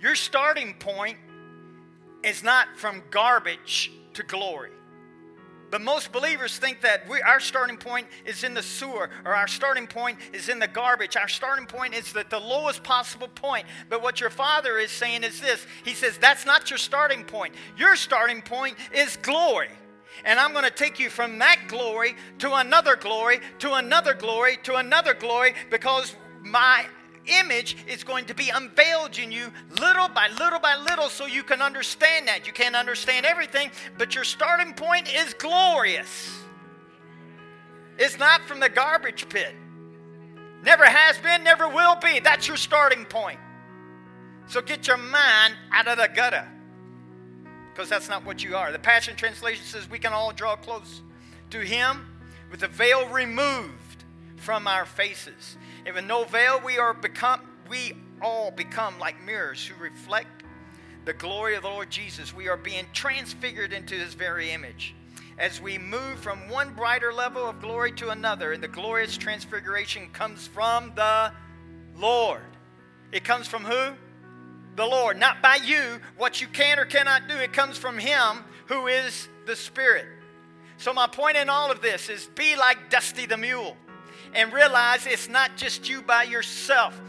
Your 0.01 0.15
starting 0.15 0.75
point 0.75 1.19
is 2.23 2.43
not 2.43 2.69
from 2.77 3.03
garbage 3.11 3.93
to 4.15 4.23
glory. 4.23 4.71
But 5.73 5.81
most 5.81 6.13
believers 6.13 6.59
think 6.59 6.83
that 6.83 7.09
we, 7.09 7.23
our 7.23 7.41
starting 7.41 7.79
point 7.79 8.07
is 8.27 8.45
in 8.45 8.53
the 8.53 8.63
sewer 8.63 9.09
or 9.25 9.35
our 9.35 9.49
starting 9.49 9.87
point 9.87 10.19
is 10.35 10.51
in 10.51 10.59
the 10.59 10.69
garbage. 10.69 11.17
Our 11.17 11.29
starting 11.29 11.65
point 11.65 11.95
is 11.95 12.15
at 12.15 12.29
the 12.29 12.39
lowest 12.39 12.85
possible 12.85 13.29
point. 13.29 13.65
But 13.89 14.03
what 14.03 14.21
your 14.21 14.29
father 14.29 14.77
is 14.77 14.91
saying 14.91 15.25
is 15.25 15.41
this 15.41 15.67
He 15.83 15.95
says, 15.95 16.19
That's 16.19 16.45
not 16.45 16.69
your 16.69 16.79
starting 16.79 17.25
point. 17.25 17.55
Your 17.79 17.97
starting 17.97 18.43
point 18.43 18.77
is 18.93 19.17
glory. 19.17 19.71
And 20.27 20.39
I'm 20.39 20.53
going 20.53 20.67
to 20.67 20.71
take 20.71 21.01
you 21.01 21.09
from 21.09 21.39
that 21.39 21.59
glory 21.69 22.17
to 22.41 22.53
another 22.57 22.95
glory, 22.95 23.41
to 23.61 23.73
another 23.73 24.13
glory, 24.13 24.59
to 24.65 24.77
another 24.77 25.15
glory, 25.15 25.55
because 25.71 26.15
my 26.43 26.85
image 27.27 27.77
is 27.87 28.05
going 28.05 28.25
to 28.27 28.35
be 28.35 28.51
unveiled 28.51 29.19
in 29.19 29.31
you 29.31 29.53
little 29.81 30.09
by 30.09 30.29
little 30.39 30.59
by 30.59 30.77
little 30.77 31.09
so 31.09 31.27
you 31.27 31.43
can 31.43 31.63
understand 31.63 32.29
that. 32.29 32.47
You 32.47 32.53
can't 32.53 32.77
understand 32.77 33.27
everything, 33.27 33.71
but 33.99 34.15
your 34.15 34.25
starting 34.25 34.75
point 34.75 35.13
is 35.15 35.35
glorious. 35.35 36.39
It's 37.99 38.19
not 38.19 38.43
from 38.43 38.61
the 38.61 38.69
garbage 38.69 39.29
pit. 39.29 39.55
Never 40.63 40.85
has 40.85 41.19
been, 41.19 41.45
never 41.45 41.69
will 41.69 41.97
be. 41.97 42.21
That's 42.21 42.49
your 42.49 42.57
starting 42.57 43.05
point. 43.05 43.39
So 44.47 44.61
get 44.61 44.87
your 44.87 44.97
mind 44.97 45.55
out 45.73 45.89
of 45.89 45.99
the 45.99 46.09
gutter 46.09 46.49
because 47.73 47.89
that's 47.89 48.09
not 48.09 48.25
what 48.25 48.45
you 48.45 48.55
are. 48.55 48.71
The 48.71 48.79
Passion 48.79 49.17
Translation 49.17 49.65
says 49.65 49.89
we 49.89 49.99
can 49.99 50.13
all 50.13 50.33
draw 50.33 50.57
close 50.57 51.03
to 51.51 51.61
Him 51.61 52.07
with 52.51 52.61
the 52.61 52.69
veil 52.69 53.09
removed 53.09 54.05
from 54.37 54.67
our 54.67 54.85
faces. 54.85 55.57
And 55.85 55.95
with 55.95 56.05
no 56.05 56.25
veil, 56.25 56.61
we 56.65 56.79
are 56.79 56.95
become 56.95 57.41
we 57.69 57.95
all 58.21 58.51
become 58.51 58.99
like 58.99 59.23
mirrors 59.25 59.65
who 59.67 59.81
reflect 59.83 60.45
the 61.05 61.13
glory 61.13 61.57
of 61.57 61.63
the 61.63 61.69
Lord 61.69 61.91
Jesus. 61.91 62.35
We 62.35 62.49
are 62.49 62.57
being 62.57 62.87
transfigured 62.93 63.73
into 63.73 63.95
His 63.95 64.15
very 64.15 64.51
image 64.51 64.95
as 65.39 65.61
we 65.61 65.79
move 65.79 66.19
from 66.19 66.49
one 66.49 66.75
brighter 66.75 67.13
level 67.13 67.47
of 67.47 67.61
glory 67.61 67.93
to 67.93 68.11
another. 68.11 68.53
And 68.53 68.63
the 68.63 68.69
glorious 68.69 69.17
transfiguration 69.17 70.11
comes 70.11 70.47
from 70.47 70.93
the 70.95 71.33
Lord. 71.97 72.43
It 73.11 73.25
comes 73.25 73.47
from 73.47 73.65
who? 73.65 73.95
the 74.77 74.87
Lord, 74.87 75.19
not 75.19 75.43
by 75.43 75.57
you, 75.57 76.01
what 76.17 76.41
you 76.41 76.47
can 76.47 76.79
or 76.79 76.85
cannot 76.85 77.29
do. 77.29 77.37
It 77.37 77.53
comes 77.53 77.77
from 77.77 77.99
Him 77.99 78.45
who 78.67 78.87
is 78.87 79.29
the 79.47 79.57
Spirit. 79.57 80.07
So, 80.79 80.93
my 80.93 81.07
point 81.07 81.37
in 81.37 81.49
all 81.49 81.71
of 81.71 81.83
this 81.83 82.09
is 82.09 82.27
be 82.35 82.57
like 82.57 82.91
Dusty 82.91 83.27
the 83.27 83.37
Mule 83.37 83.77
and 84.35 84.53
realize 84.53 85.07
it's 85.07 85.29
not 85.29 85.57
just 85.57 85.89
you 85.89 86.03
by 86.03 86.25
yourself. 86.25 87.01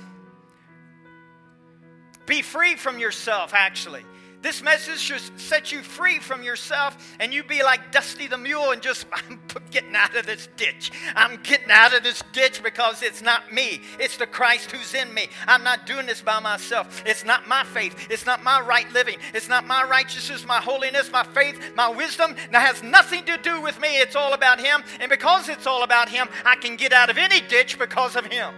Be 2.25 2.41
free 2.41 2.75
from 2.75 2.99
yourself, 2.99 3.53
actually. 3.53 4.03
This 4.43 4.61
message 4.61 4.99
should 4.99 5.21
set 5.39 5.71
you 5.71 5.81
free 5.81 6.19
from 6.19 6.43
yourself 6.43 7.15
and 7.21 7.33
you 7.33 7.43
be 7.43 7.63
like 7.63 7.93
Dusty 7.93 8.27
the 8.27 8.37
Mule 8.37 8.71
and 8.71 8.81
just, 8.81 9.05
I'm 9.13 9.39
getting 9.71 9.95
out 9.95 10.17
of 10.17 10.25
this 10.25 10.49
ditch. 10.57 10.91
I'm 11.15 11.41
getting 11.43 11.71
out 11.71 11.95
of 11.95 12.03
this 12.03 12.21
ditch 12.33 12.61
because 12.61 13.01
it's 13.01 13.21
not 13.21 13.53
me. 13.53 13.81
It's 13.99 14.17
the 14.17 14.27
Christ 14.27 14.69
who's 14.71 14.93
in 14.93 15.13
me. 15.13 15.29
I'm 15.47 15.63
not 15.63 15.85
doing 15.85 16.05
this 16.05 16.21
by 16.21 16.41
myself. 16.41 17.03
It's 17.05 17.23
not 17.23 17.47
my 17.47 17.63
faith. 17.63 18.11
It's 18.11 18.25
not 18.25 18.43
my 18.43 18.59
right 18.59 18.91
living. 18.91 19.17
It's 19.33 19.47
not 19.47 19.65
my 19.65 19.81
righteousness, 19.85 20.45
my 20.45 20.59
holiness, 20.59 21.09
my 21.09 21.23
faith, 21.23 21.73
my 21.73 21.87
wisdom. 21.87 22.35
That 22.51 22.67
has 22.67 22.83
nothing 22.83 23.23
to 23.25 23.37
do 23.37 23.61
with 23.61 23.79
me. 23.79 23.97
It's 23.97 24.17
all 24.17 24.33
about 24.33 24.59
Him. 24.59 24.83
And 24.99 25.09
because 25.09 25.47
it's 25.47 25.65
all 25.65 25.83
about 25.83 26.09
Him, 26.09 26.27
I 26.43 26.57
can 26.57 26.75
get 26.75 26.91
out 26.91 27.09
of 27.09 27.17
any 27.17 27.39
ditch 27.47 27.79
because 27.79 28.17
of 28.17 28.25
Him. 28.25 28.53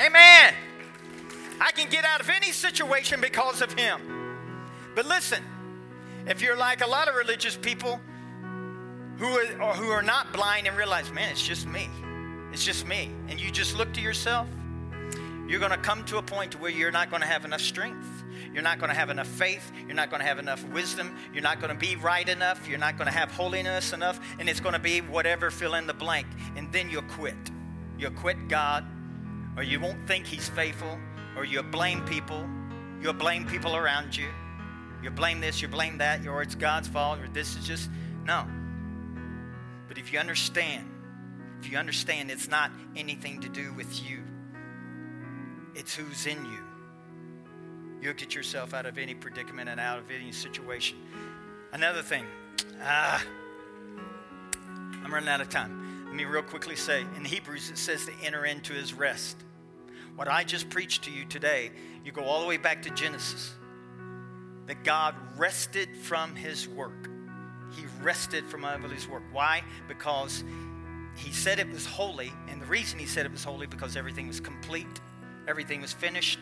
Amen. 0.00 0.54
I 1.60 1.72
can 1.72 1.88
get 1.88 2.04
out 2.04 2.20
of 2.20 2.28
any 2.28 2.52
situation 2.52 3.20
because 3.20 3.62
of 3.62 3.72
Him. 3.72 4.00
But 4.94 5.06
listen, 5.06 5.42
if 6.26 6.42
you're 6.42 6.56
like 6.56 6.84
a 6.84 6.88
lot 6.88 7.08
of 7.08 7.14
religious 7.14 7.56
people 7.56 8.00
who 9.18 9.26
are, 9.26 9.74
who 9.74 9.90
are 9.90 10.02
not 10.02 10.32
blind 10.32 10.66
and 10.66 10.76
realize, 10.76 11.10
man, 11.12 11.30
it's 11.30 11.46
just 11.46 11.66
me, 11.66 11.88
it's 12.52 12.64
just 12.64 12.86
me, 12.86 13.10
and 13.28 13.40
you 13.40 13.50
just 13.50 13.76
look 13.76 13.92
to 13.94 14.00
yourself, 14.00 14.48
you're 15.48 15.60
going 15.60 15.70
to 15.70 15.78
come 15.78 16.04
to 16.06 16.18
a 16.18 16.22
point 16.22 16.60
where 16.60 16.70
you're 16.70 16.90
not 16.90 17.08
going 17.08 17.22
to 17.22 17.28
have 17.28 17.44
enough 17.44 17.60
strength. 17.60 18.24
You're 18.52 18.64
not 18.64 18.78
going 18.78 18.90
to 18.90 18.96
have 18.96 19.10
enough 19.10 19.28
faith. 19.28 19.70
You're 19.86 19.94
not 19.94 20.10
going 20.10 20.20
to 20.20 20.26
have 20.26 20.38
enough 20.38 20.64
wisdom. 20.70 21.14
You're 21.32 21.42
not 21.42 21.60
going 21.60 21.72
to 21.72 21.78
be 21.78 21.94
right 21.94 22.28
enough. 22.28 22.66
You're 22.68 22.78
not 22.78 22.96
going 22.96 23.06
to 23.06 23.16
have 23.16 23.30
holiness 23.30 23.92
enough. 23.92 24.18
And 24.40 24.48
it's 24.48 24.60
going 24.60 24.72
to 24.72 24.80
be 24.80 25.02
whatever, 25.02 25.50
fill 25.50 25.74
in 25.74 25.86
the 25.86 25.94
blank. 25.94 26.26
And 26.56 26.72
then 26.72 26.90
you'll 26.90 27.02
quit. 27.02 27.36
You'll 27.96 28.10
quit 28.12 28.48
God, 28.48 28.84
or 29.56 29.62
you 29.62 29.78
won't 29.78 30.06
think 30.08 30.26
He's 30.26 30.48
faithful, 30.48 30.98
or 31.36 31.44
you 31.44 31.62
blame 31.62 32.04
people. 32.06 32.48
You'll 33.00 33.12
blame 33.12 33.46
people 33.46 33.76
around 33.76 34.16
you. 34.16 34.28
You 35.02 35.10
blame 35.10 35.40
this, 35.40 35.60
you 35.60 35.68
blame 35.68 35.98
that, 35.98 36.26
or 36.26 36.42
it's 36.42 36.54
God's 36.54 36.88
fault, 36.88 37.20
or 37.20 37.28
this 37.28 37.56
is 37.56 37.66
just. 37.66 37.90
No. 38.24 38.46
But 39.86 39.98
if 39.98 40.12
you 40.12 40.18
understand, 40.18 40.90
if 41.60 41.70
you 41.70 41.78
understand 41.78 42.30
it's 42.30 42.48
not 42.48 42.72
anything 42.96 43.40
to 43.42 43.48
do 43.48 43.72
with 43.74 44.02
you, 44.02 44.22
it's 45.74 45.94
who's 45.94 46.26
in 46.26 46.44
you, 46.46 46.58
you'll 48.00 48.14
get 48.14 48.34
yourself 48.34 48.74
out 48.74 48.86
of 48.86 48.98
any 48.98 49.14
predicament 49.14 49.68
and 49.68 49.78
out 49.78 49.98
of 49.98 50.10
any 50.10 50.32
situation. 50.32 50.96
Another 51.72 52.02
thing, 52.02 52.24
ah, 52.82 53.22
I'm 55.04 55.12
running 55.12 55.28
out 55.28 55.40
of 55.40 55.50
time. 55.50 56.04
Let 56.06 56.14
me 56.14 56.24
real 56.24 56.42
quickly 56.42 56.76
say 56.76 57.04
in 57.16 57.24
Hebrews 57.24 57.70
it 57.70 57.78
says 57.78 58.06
to 58.06 58.12
enter 58.24 58.44
into 58.44 58.72
his 58.72 58.94
rest. 58.94 59.36
What 60.16 60.28
I 60.28 60.44
just 60.44 60.70
preached 60.70 61.04
to 61.04 61.10
you 61.10 61.26
today, 61.26 61.70
you 62.02 62.10
go 62.10 62.24
all 62.24 62.40
the 62.40 62.46
way 62.46 62.56
back 62.56 62.82
to 62.82 62.90
Genesis. 62.90 63.52
That 64.66 64.82
God 64.82 65.14
rested 65.36 65.94
from 65.96 66.34
his 66.34 66.66
work. 66.66 67.10
He 67.76 67.84
rested 68.02 68.46
from 68.46 68.64
his 68.90 69.06
work. 69.06 69.22
Why? 69.30 69.62
Because 69.86 70.42
he 71.16 71.32
said 71.32 71.58
it 71.58 71.70
was 71.70 71.86
holy, 71.86 72.32
and 72.48 72.60
the 72.60 72.66
reason 72.66 72.98
he 72.98 73.06
said 73.06 73.26
it 73.26 73.32
was 73.32 73.44
holy 73.44 73.66
because 73.66 73.96
everything 73.96 74.26
was 74.26 74.40
complete, 74.40 75.00
everything 75.46 75.82
was 75.82 75.92
finished. 75.92 76.38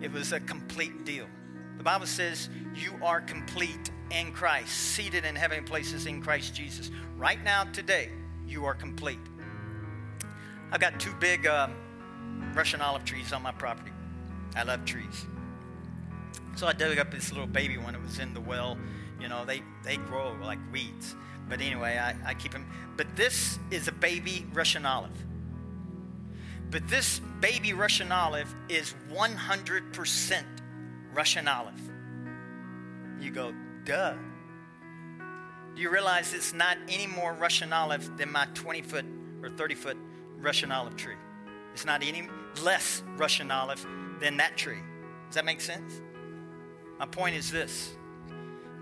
It 0.00 0.12
was 0.12 0.32
a 0.32 0.40
complete 0.40 1.04
deal. 1.04 1.26
The 1.76 1.84
Bible 1.84 2.06
says 2.06 2.48
you 2.74 2.92
are 3.02 3.20
complete 3.20 3.90
in 4.10 4.32
Christ, 4.32 4.70
seated 4.70 5.24
in 5.24 5.34
heavenly 5.34 5.64
places 5.64 6.06
in 6.06 6.22
Christ 6.22 6.54
Jesus. 6.54 6.90
Right 7.16 7.42
now, 7.42 7.64
today, 7.64 8.10
you 8.46 8.64
are 8.64 8.74
complete. 8.74 9.18
I've 10.70 10.80
got 10.80 10.98
two 11.00 11.12
big 11.20 11.46
um, 11.46 11.74
Russian 12.54 12.80
olive 12.80 13.04
trees 13.04 13.32
on 13.32 13.42
my 13.42 13.52
property. 13.52 13.92
I 14.56 14.62
love 14.62 14.84
trees. 14.84 15.26
So 16.56 16.66
I 16.66 16.72
dug 16.72 16.98
up 16.98 17.10
this 17.10 17.30
little 17.30 17.46
baby 17.46 17.78
one. 17.78 17.94
It 17.94 18.02
was 18.02 18.18
in 18.18 18.34
the 18.34 18.40
well. 18.40 18.76
You 19.20 19.28
know, 19.28 19.44
they, 19.44 19.62
they 19.84 19.96
grow 19.96 20.36
like 20.42 20.58
weeds. 20.72 21.14
But 21.48 21.60
anyway, 21.60 21.98
I, 21.98 22.30
I 22.30 22.34
keep 22.34 22.52
them. 22.52 22.66
But 22.96 23.14
this 23.16 23.58
is 23.70 23.88
a 23.88 23.92
baby 23.92 24.46
Russian 24.52 24.84
olive. 24.84 25.12
But 26.70 26.86
this 26.88 27.20
baby 27.40 27.72
Russian 27.72 28.12
olive 28.12 28.54
is 28.68 28.94
100% 29.10 30.42
Russian 31.14 31.48
olive. 31.48 31.80
You 33.20 33.30
go, 33.30 33.54
duh. 33.84 34.14
Do 35.74 35.82
you 35.82 35.90
realize 35.90 36.34
it's 36.34 36.52
not 36.52 36.76
any 36.88 37.06
more 37.06 37.32
Russian 37.32 37.72
olive 37.72 38.16
than 38.18 38.32
my 38.32 38.46
20 38.54 38.82
foot 38.82 39.06
or 39.42 39.48
30 39.48 39.74
foot 39.74 39.96
Russian 40.36 40.72
olive 40.72 40.96
tree? 40.96 41.14
It's 41.78 41.86
not 41.86 42.02
any 42.02 42.28
less 42.64 43.04
Russian 43.16 43.52
olive 43.52 43.86
than 44.18 44.38
that 44.38 44.56
tree. 44.56 44.82
Does 45.28 45.36
that 45.36 45.44
make 45.44 45.60
sense? 45.60 46.02
My 46.98 47.06
point 47.06 47.36
is 47.36 47.52
this. 47.52 47.94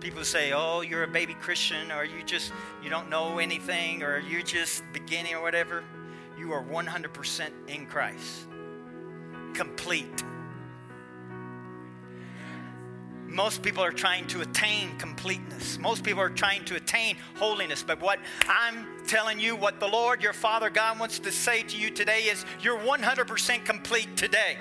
People 0.00 0.24
say, 0.24 0.54
"Oh, 0.54 0.80
you're 0.80 1.02
a 1.02 1.06
baby 1.06 1.34
Christian 1.34 1.92
or 1.92 2.04
you 2.04 2.24
just 2.24 2.54
you 2.82 2.88
don't 2.88 3.10
know 3.10 3.38
anything 3.38 4.02
or 4.02 4.18
you're 4.18 4.40
just 4.40 4.82
beginning 4.94 5.34
or 5.34 5.42
whatever." 5.42 5.84
You 6.38 6.54
are 6.54 6.62
100% 6.62 7.52
in 7.68 7.84
Christ. 7.84 8.48
Complete. 9.52 10.24
Most 13.28 13.62
people 13.62 13.82
are 13.82 13.92
trying 13.92 14.26
to 14.28 14.40
attain 14.40 14.96
completeness. 14.98 15.78
Most 15.78 16.04
people 16.04 16.20
are 16.20 16.30
trying 16.30 16.64
to 16.66 16.76
attain 16.76 17.16
holiness. 17.36 17.82
But 17.82 18.00
what 18.00 18.18
I'm 18.48 18.86
telling 19.06 19.40
you, 19.40 19.56
what 19.56 19.80
the 19.80 19.88
Lord, 19.88 20.22
your 20.22 20.32
Father 20.32 20.70
God, 20.70 20.98
wants 20.98 21.18
to 21.20 21.32
say 21.32 21.62
to 21.62 21.76
you 21.76 21.90
today 21.90 22.24
is 22.24 22.44
you're 22.60 22.78
100% 22.78 23.64
complete 23.64 24.16
today. 24.16 24.56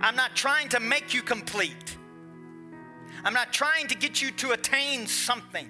I'm 0.00 0.16
not 0.16 0.34
trying 0.34 0.68
to 0.70 0.80
make 0.80 1.14
you 1.14 1.22
complete, 1.22 1.96
I'm 3.24 3.34
not 3.34 3.52
trying 3.52 3.88
to 3.88 3.96
get 3.96 4.22
you 4.22 4.30
to 4.32 4.52
attain 4.52 5.06
something. 5.06 5.68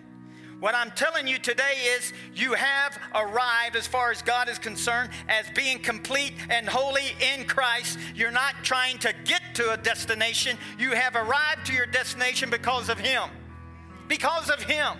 What 0.61 0.75
I'm 0.75 0.91
telling 0.91 1.29
you 1.29 1.39
today 1.39 1.75
is 1.97 2.13
you 2.35 2.55
have 2.55 2.99
arrived, 3.15 3.77
as 3.77 3.87
far 3.87 4.11
as 4.11 4.23
God 4.23 4.49
is 4.49 4.59
concerned, 4.59 5.11
as 5.29 5.47
being 5.55 5.79
complete 5.79 6.33
and 6.51 6.69
holy 6.69 7.15
in 7.35 7.45
Christ. 7.45 7.97
You're 8.17 8.33
not 8.33 8.55
trying 8.65 8.99
to 8.99 9.15
get 9.25 9.41
to 9.55 9.73
a 9.73 9.77
destination, 9.77 10.59
you 10.77 10.93
have 10.93 11.15
arrived 11.15 11.67
to 11.67 11.73
your 11.73 11.87
destination 11.87 12.51
because 12.51 12.89
of 12.89 12.99
Him. 12.99 13.31
Because 14.09 14.51
of 14.51 14.61
Him. 14.61 14.97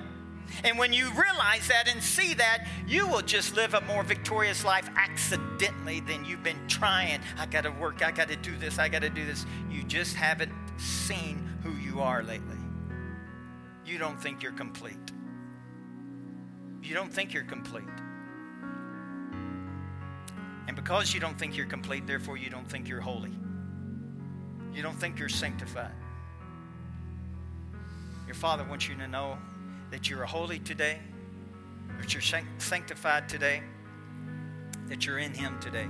And 0.63 0.79
when 0.79 0.93
you 0.93 1.11
realize 1.11 1.67
that 1.69 1.89
and 1.89 2.01
see 2.03 2.35
that, 2.35 2.67
you 2.87 3.09
will 3.09 3.23
just 3.23 3.57
live 3.57 3.75
a 3.75 3.81
more 3.83 4.05
victorious 4.05 4.65
life 4.65 4.89
accidentally 4.97 6.01
than 6.01 6.25
you've 6.25 6.45
been 6.45 6.69
trying. 6.69 7.21
I 7.37 7.47
got 7.47 7.65
to 7.65 7.71
work, 7.71 8.05
I 8.05 8.13
got 8.13 8.29
to 8.29 8.37
do 8.37 8.57
this, 8.59 8.79
I 8.79 8.89
got 8.89 9.03
to 9.03 9.11
do 9.11 9.27
this. 9.27 9.45
You 9.69 9.83
just 9.83 10.15
haven't 10.15 10.53
seen 10.77 11.45
who 11.65 11.73
you 11.73 12.01
are 12.01 12.23
lately. 12.23 12.57
You 13.85 13.99
don't 13.99 14.21
think 14.21 14.43
you're 14.43 14.53
complete. 14.53 14.97
You 16.89 16.95
don't 16.95 17.13
think 17.13 17.35
you're 17.35 17.45
complete. 17.45 17.85
And 20.67 20.75
because 20.75 21.13
you 21.13 21.21
don't 21.21 21.39
think 21.39 21.55
you're 21.55 21.67
complete, 21.67 22.07
therefore 22.07 22.39
you 22.39 22.49
don't 22.49 22.69
think 22.69 22.89
you're 22.89 23.01
holy. 23.01 23.33
You 24.73 24.83
don't 24.83 24.99
think 24.99 25.19
you're 25.19 25.29
sanctified. 25.29 25.93
Your 28.27 28.35
Father 28.35 28.65
wants 28.65 28.89
you 28.89 28.95
to 28.97 29.07
know 29.07 29.37
that 29.91 30.09
you 30.09 30.19
are 30.19 30.25
holy 30.25 30.59
today, 30.61 30.99
that 32.01 32.15
you're 32.15 32.43
sanctified 32.59 33.29
today, 33.29 33.63
that 34.87 35.05
you're 35.05 35.19
in 35.19 35.35
Him 35.35 35.59
today. 35.61 35.89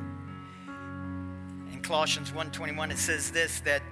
In 1.72 1.80
Colossians 1.80 2.32
1:21 2.32 2.90
it 2.90 2.98
says 2.98 3.30
this 3.30 3.60
that 3.60 3.82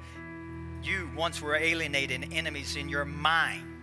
you 0.83 1.09
once 1.17 1.41
were 1.41 1.55
alienated 1.55 2.29
enemies 2.33 2.75
in 2.77 2.89
your 2.89 3.05
mind 3.05 3.76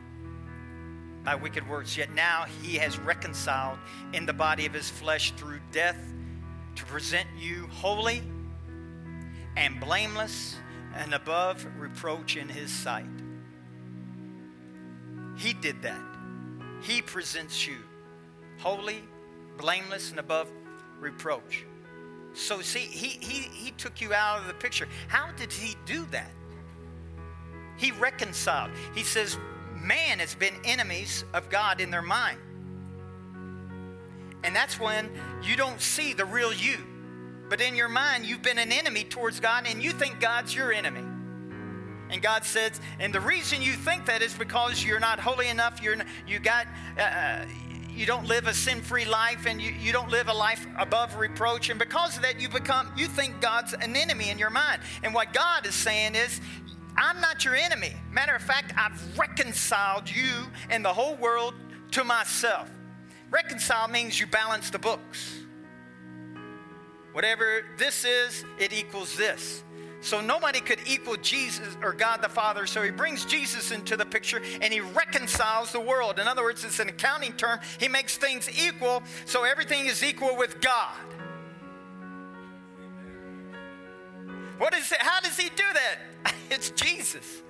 by 1.24 1.36
wicked 1.36 1.68
works, 1.70 1.98
yet 1.98 2.14
now 2.14 2.46
he 2.62 2.76
has 2.78 2.98
reconciled 3.00 3.80
in 4.14 4.26
the 4.26 4.34
body 4.34 4.66
of 4.66 4.74
his 4.74 4.90
flesh 4.90 5.32
through 5.32 5.60
death 5.72 5.98
to 6.76 6.86
present 6.86 7.28
you 7.38 7.68
holy 7.68 8.24
and 9.56 9.80
blameless 9.80 10.58
and 10.96 11.14
above 11.14 11.66
reproach 11.78 12.36
in 12.36 12.50
his 12.50 12.72
sight. 12.72 13.06
He 15.38 15.54
did 15.54 15.82
that. 15.82 16.02
He 16.82 17.02
presents 17.02 17.66
you 17.66 17.78
holy, 18.60 19.04
blameless, 19.58 20.12
and 20.12 20.20
above 20.20 20.50
reproach. 21.00 21.66
So, 22.34 22.62
see, 22.62 22.80
he, 22.80 23.10
he, 23.26 23.50
he 23.50 23.72
took 23.72 24.02
you 24.02 24.14
out 24.14 24.42
of 24.42 24.48
the 24.48 24.54
picture. 24.54 24.88
How 25.08 25.32
did 25.34 25.52
he 25.52 25.76
do 25.86 26.06
that? 26.12 26.32
He 27.78 27.92
reconciled. 27.92 28.72
He 28.96 29.04
says, 29.04 29.38
man 29.84 30.20
has 30.20 30.36
been 30.36 30.54
enemies 30.64 31.26
of 31.34 31.50
God 31.50 31.82
in 31.82 31.92
their 31.92 32.02
mind. 32.02 32.40
And 34.44 34.56
that's 34.56 34.80
when 34.80 35.10
you 35.42 35.56
don't 35.56 35.80
see 35.80 36.14
the 36.14 36.26
real 36.26 36.54
you. 36.54 36.78
But 37.50 37.62
in 37.62 37.76
your 37.76 37.90
mind, 37.90 38.26
you've 38.26 38.42
been 38.42 38.58
an 38.58 38.72
enemy 38.72 39.04
towards 39.04 39.40
God 39.40 39.66
and 39.68 39.84
you 39.84 39.92
think 39.92 40.20
God's 40.20 40.56
your 40.56 40.72
enemy. 40.74 41.04
And 42.10 42.22
God 42.22 42.46
says, 42.46 42.80
and 43.00 43.14
the 43.14 43.20
reason 43.20 43.62
you 43.62 43.74
think 43.74 44.06
that 44.06 44.22
is 44.22 44.34
because 44.34 44.84
you're 44.84 45.00
not 45.00 45.20
holy 45.20 45.48
enough. 45.48 45.82
You're 45.82 45.98
you 46.28 46.40
got 46.40 46.68
uh, 46.98 47.02
uh, 47.02 47.46
you 47.90 48.06
don't 48.06 48.26
live 48.26 48.48
a 48.48 48.54
sin-free 48.54 49.06
life, 49.06 49.46
and 49.46 49.62
you, 49.62 49.72
you 49.72 49.92
don't 49.92 50.10
live 50.10 50.28
a 50.28 50.34
life 50.34 50.66
above 50.80 51.16
reproach. 51.16 51.70
And 51.70 51.80
because 51.80 52.16
of 52.16 52.24
that, 52.24 52.40
you 52.40 52.50
become 52.50 52.92
you 52.98 53.08
think 53.08 53.40
God's 53.42 53.74
an 53.74 53.96
enemy 53.96 54.30
in 54.30 54.38
your 54.38 54.50
mind. 54.50 54.82
And 55.04 55.14
what 55.14 55.34
God 55.34 55.66
is 55.66 55.76
saying 55.76 56.16
is, 56.16 56.40
I'm 56.96 57.20
not 57.20 57.44
your 57.44 57.56
enemy. 57.56 57.94
Matter 58.12 58.36
of 58.36 58.42
fact, 58.42 58.74
I've 58.78 59.18
reconciled 59.18 60.10
you 60.10 60.46
and 60.70 60.84
the 60.84 60.94
whole 60.94 61.16
world 61.16 61.56
to 61.92 62.04
myself. 62.04 62.70
Reconcile 63.30 63.88
means 63.88 64.20
you 64.20 64.28
balance 64.28 64.70
the 64.70 64.80
books. 64.80 65.40
Whatever 67.14 67.66
this 67.78 68.06
is, 68.06 68.44
it 68.60 68.74
equals 68.74 69.16
this. 69.16 69.64
So 70.02 70.20
nobody 70.20 70.60
could 70.60 70.80
equal 70.86 71.16
Jesus 71.16 71.78
or 71.82 71.94
God 71.94 72.22
the 72.22 72.28
Father. 72.28 72.66
So 72.66 72.84
he 72.84 72.92
brings 72.92 73.26
Jesus 73.26 73.72
into 73.72 73.96
the 73.96 74.06
picture 74.06 74.42
and 74.62 74.74
he 74.74 74.82
reconciles 74.82 75.72
the 75.72 75.80
world. 75.80 76.20
In 76.20 76.28
other 76.28 76.44
words, 76.44 76.66
it's 76.66 76.80
an 76.80 76.90
accounting 76.90 77.34
term. 77.34 77.60
He 77.80 77.88
makes 77.88 78.18
things 78.18 78.50
equal, 78.50 79.02
so 79.26 79.46
everything 79.46 79.86
is 79.86 80.04
equal 80.04 80.36
with 80.36 80.60
God. 80.60 81.00
What 84.58 84.74
is 84.74 84.92
it? 84.92 85.00
How 85.00 85.20
does 85.22 85.38
he 85.38 85.50
do 85.50 85.64
that? 85.74 86.34
It's 86.50 86.70
Jesus. 86.70 87.42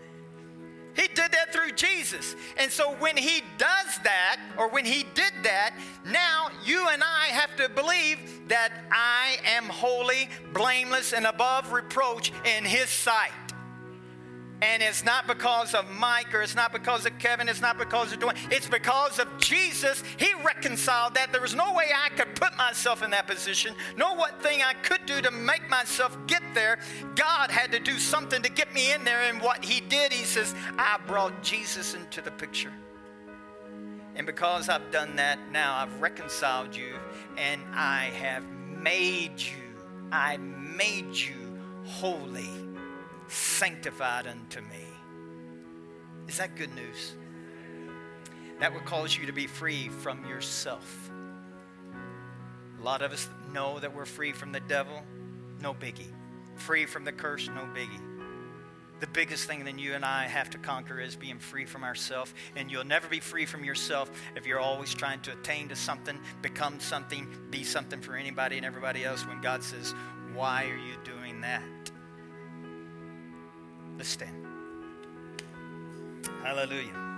He 0.95 1.07
did 1.07 1.31
that 1.31 1.51
through 1.51 1.71
Jesus. 1.71 2.35
And 2.57 2.71
so 2.71 2.93
when 2.95 3.17
he 3.17 3.41
does 3.57 3.97
that, 4.03 4.39
or 4.57 4.69
when 4.69 4.85
he 4.85 5.05
did 5.15 5.33
that, 5.41 5.75
now 6.05 6.49
you 6.63 6.87
and 6.89 7.03
I 7.03 7.25
have 7.27 7.55
to 7.57 7.67
believe 7.67 8.47
that 8.47 8.71
I 8.91 9.37
am 9.43 9.65
holy, 9.65 10.29
blameless, 10.53 11.13
and 11.13 11.25
above 11.25 11.73
reproach 11.73 12.31
in 12.45 12.63
his 12.63 12.89
sight. 12.89 13.31
And 14.63 14.81
it's 14.81 15.03
not 15.03 15.27
because 15.27 15.73
of 15.73 15.91
Mike 15.91 16.33
or 16.33 16.41
it's 16.41 16.55
not 16.55 16.71
because 16.71 17.05
of 17.05 17.19
Kevin, 17.19 17.49
it's 17.49 17.59
not 17.59 17.77
because 17.77 18.13
of 18.13 18.19
Dwayne. 18.19 18.37
It's 18.49 18.65
because 18.65 19.19
of 19.19 19.27
Jesus. 19.37 20.01
He 20.15 20.33
reconciled 20.41 21.15
that. 21.15 21.33
There 21.33 21.41
was 21.41 21.53
no 21.53 21.73
way 21.73 21.89
I 21.93 22.07
could 22.15 22.33
put 22.35 22.55
myself 22.55 23.03
in 23.03 23.11
that 23.11 23.27
position, 23.27 23.75
no 23.97 24.13
what 24.13 24.41
thing 24.41 24.61
I 24.61 24.73
could 24.75 25.05
do 25.05 25.21
to 25.21 25.31
make 25.31 25.69
myself 25.69 26.17
get 26.27 26.41
there. 26.53 26.79
God 27.15 27.51
had 27.51 27.73
to 27.73 27.79
do 27.79 27.99
something 27.99 28.41
to 28.41 28.49
get 28.49 28.73
me 28.73 28.93
in 28.93 29.03
there. 29.03 29.19
And 29.23 29.41
what 29.41 29.65
He 29.65 29.81
did, 29.81 30.13
He 30.13 30.23
says, 30.23 30.55
I 30.77 30.97
brought 31.07 31.43
Jesus 31.43 31.93
into 31.93 32.21
the 32.21 32.31
picture. 32.31 32.71
And 34.15 34.25
because 34.25 34.69
I've 34.69 34.91
done 34.91 35.17
that, 35.17 35.39
now 35.51 35.75
I've 35.75 35.99
reconciled 35.99 36.73
you 36.73 36.95
and 37.37 37.61
I 37.73 38.11
have 38.15 38.45
made 38.81 39.41
you, 39.41 39.57
I 40.09 40.37
made 40.37 41.15
you 41.15 41.59
holy 41.83 42.62
sanctified 43.27 44.27
unto 44.27 44.61
me. 44.61 44.85
Is 46.27 46.37
that 46.37 46.55
good 46.55 46.73
news? 46.75 47.15
That 48.59 48.73
would 48.73 48.85
cause 48.85 49.17
you 49.17 49.25
to 49.25 49.33
be 49.33 49.47
free 49.47 49.89
from 49.89 50.25
yourself. 50.27 51.11
A 52.79 52.83
lot 52.83 53.01
of 53.01 53.11
us 53.11 53.29
know 53.51 53.79
that 53.79 53.93
we're 53.93 54.05
free 54.05 54.31
from 54.31 54.51
the 54.51 54.59
devil, 54.59 55.03
no 55.61 55.73
biggie. 55.73 56.11
Free 56.55 56.85
from 56.85 57.03
the 57.03 57.11
curse, 57.11 57.47
no 57.47 57.61
biggie. 57.73 58.01
The 58.99 59.07
biggest 59.07 59.47
thing 59.47 59.65
that 59.65 59.77
you 59.77 59.95
and 59.95 60.05
I 60.05 60.27
have 60.27 60.49
to 60.51 60.57
conquer 60.57 60.99
is 60.99 61.15
being 61.15 61.39
free 61.39 61.65
from 61.65 61.83
ourselves. 61.83 62.33
And 62.55 62.71
you'll 62.71 62.85
never 62.85 63.07
be 63.07 63.19
free 63.19 63.45
from 63.45 63.65
yourself 63.65 64.09
if 64.35 64.45
you're 64.45 64.59
always 64.59 64.93
trying 64.93 65.19
to 65.21 65.33
attain 65.33 65.67
to 65.69 65.75
something, 65.75 66.17
become 66.41 66.79
something, 66.79 67.27
be 67.49 67.65
something 67.65 67.99
for 67.99 68.15
anybody 68.15 68.55
and 68.55 68.65
everybody 68.65 69.03
else 69.03 69.27
when 69.27 69.41
God 69.41 69.61
says, 69.61 69.93
Why 70.33 70.65
are 70.65 70.77
you 70.77 70.95
doing 71.03 71.41
that? 71.41 71.82
Let's 73.97 74.09
stand. 74.09 74.35
Hallelujah. 76.43 77.12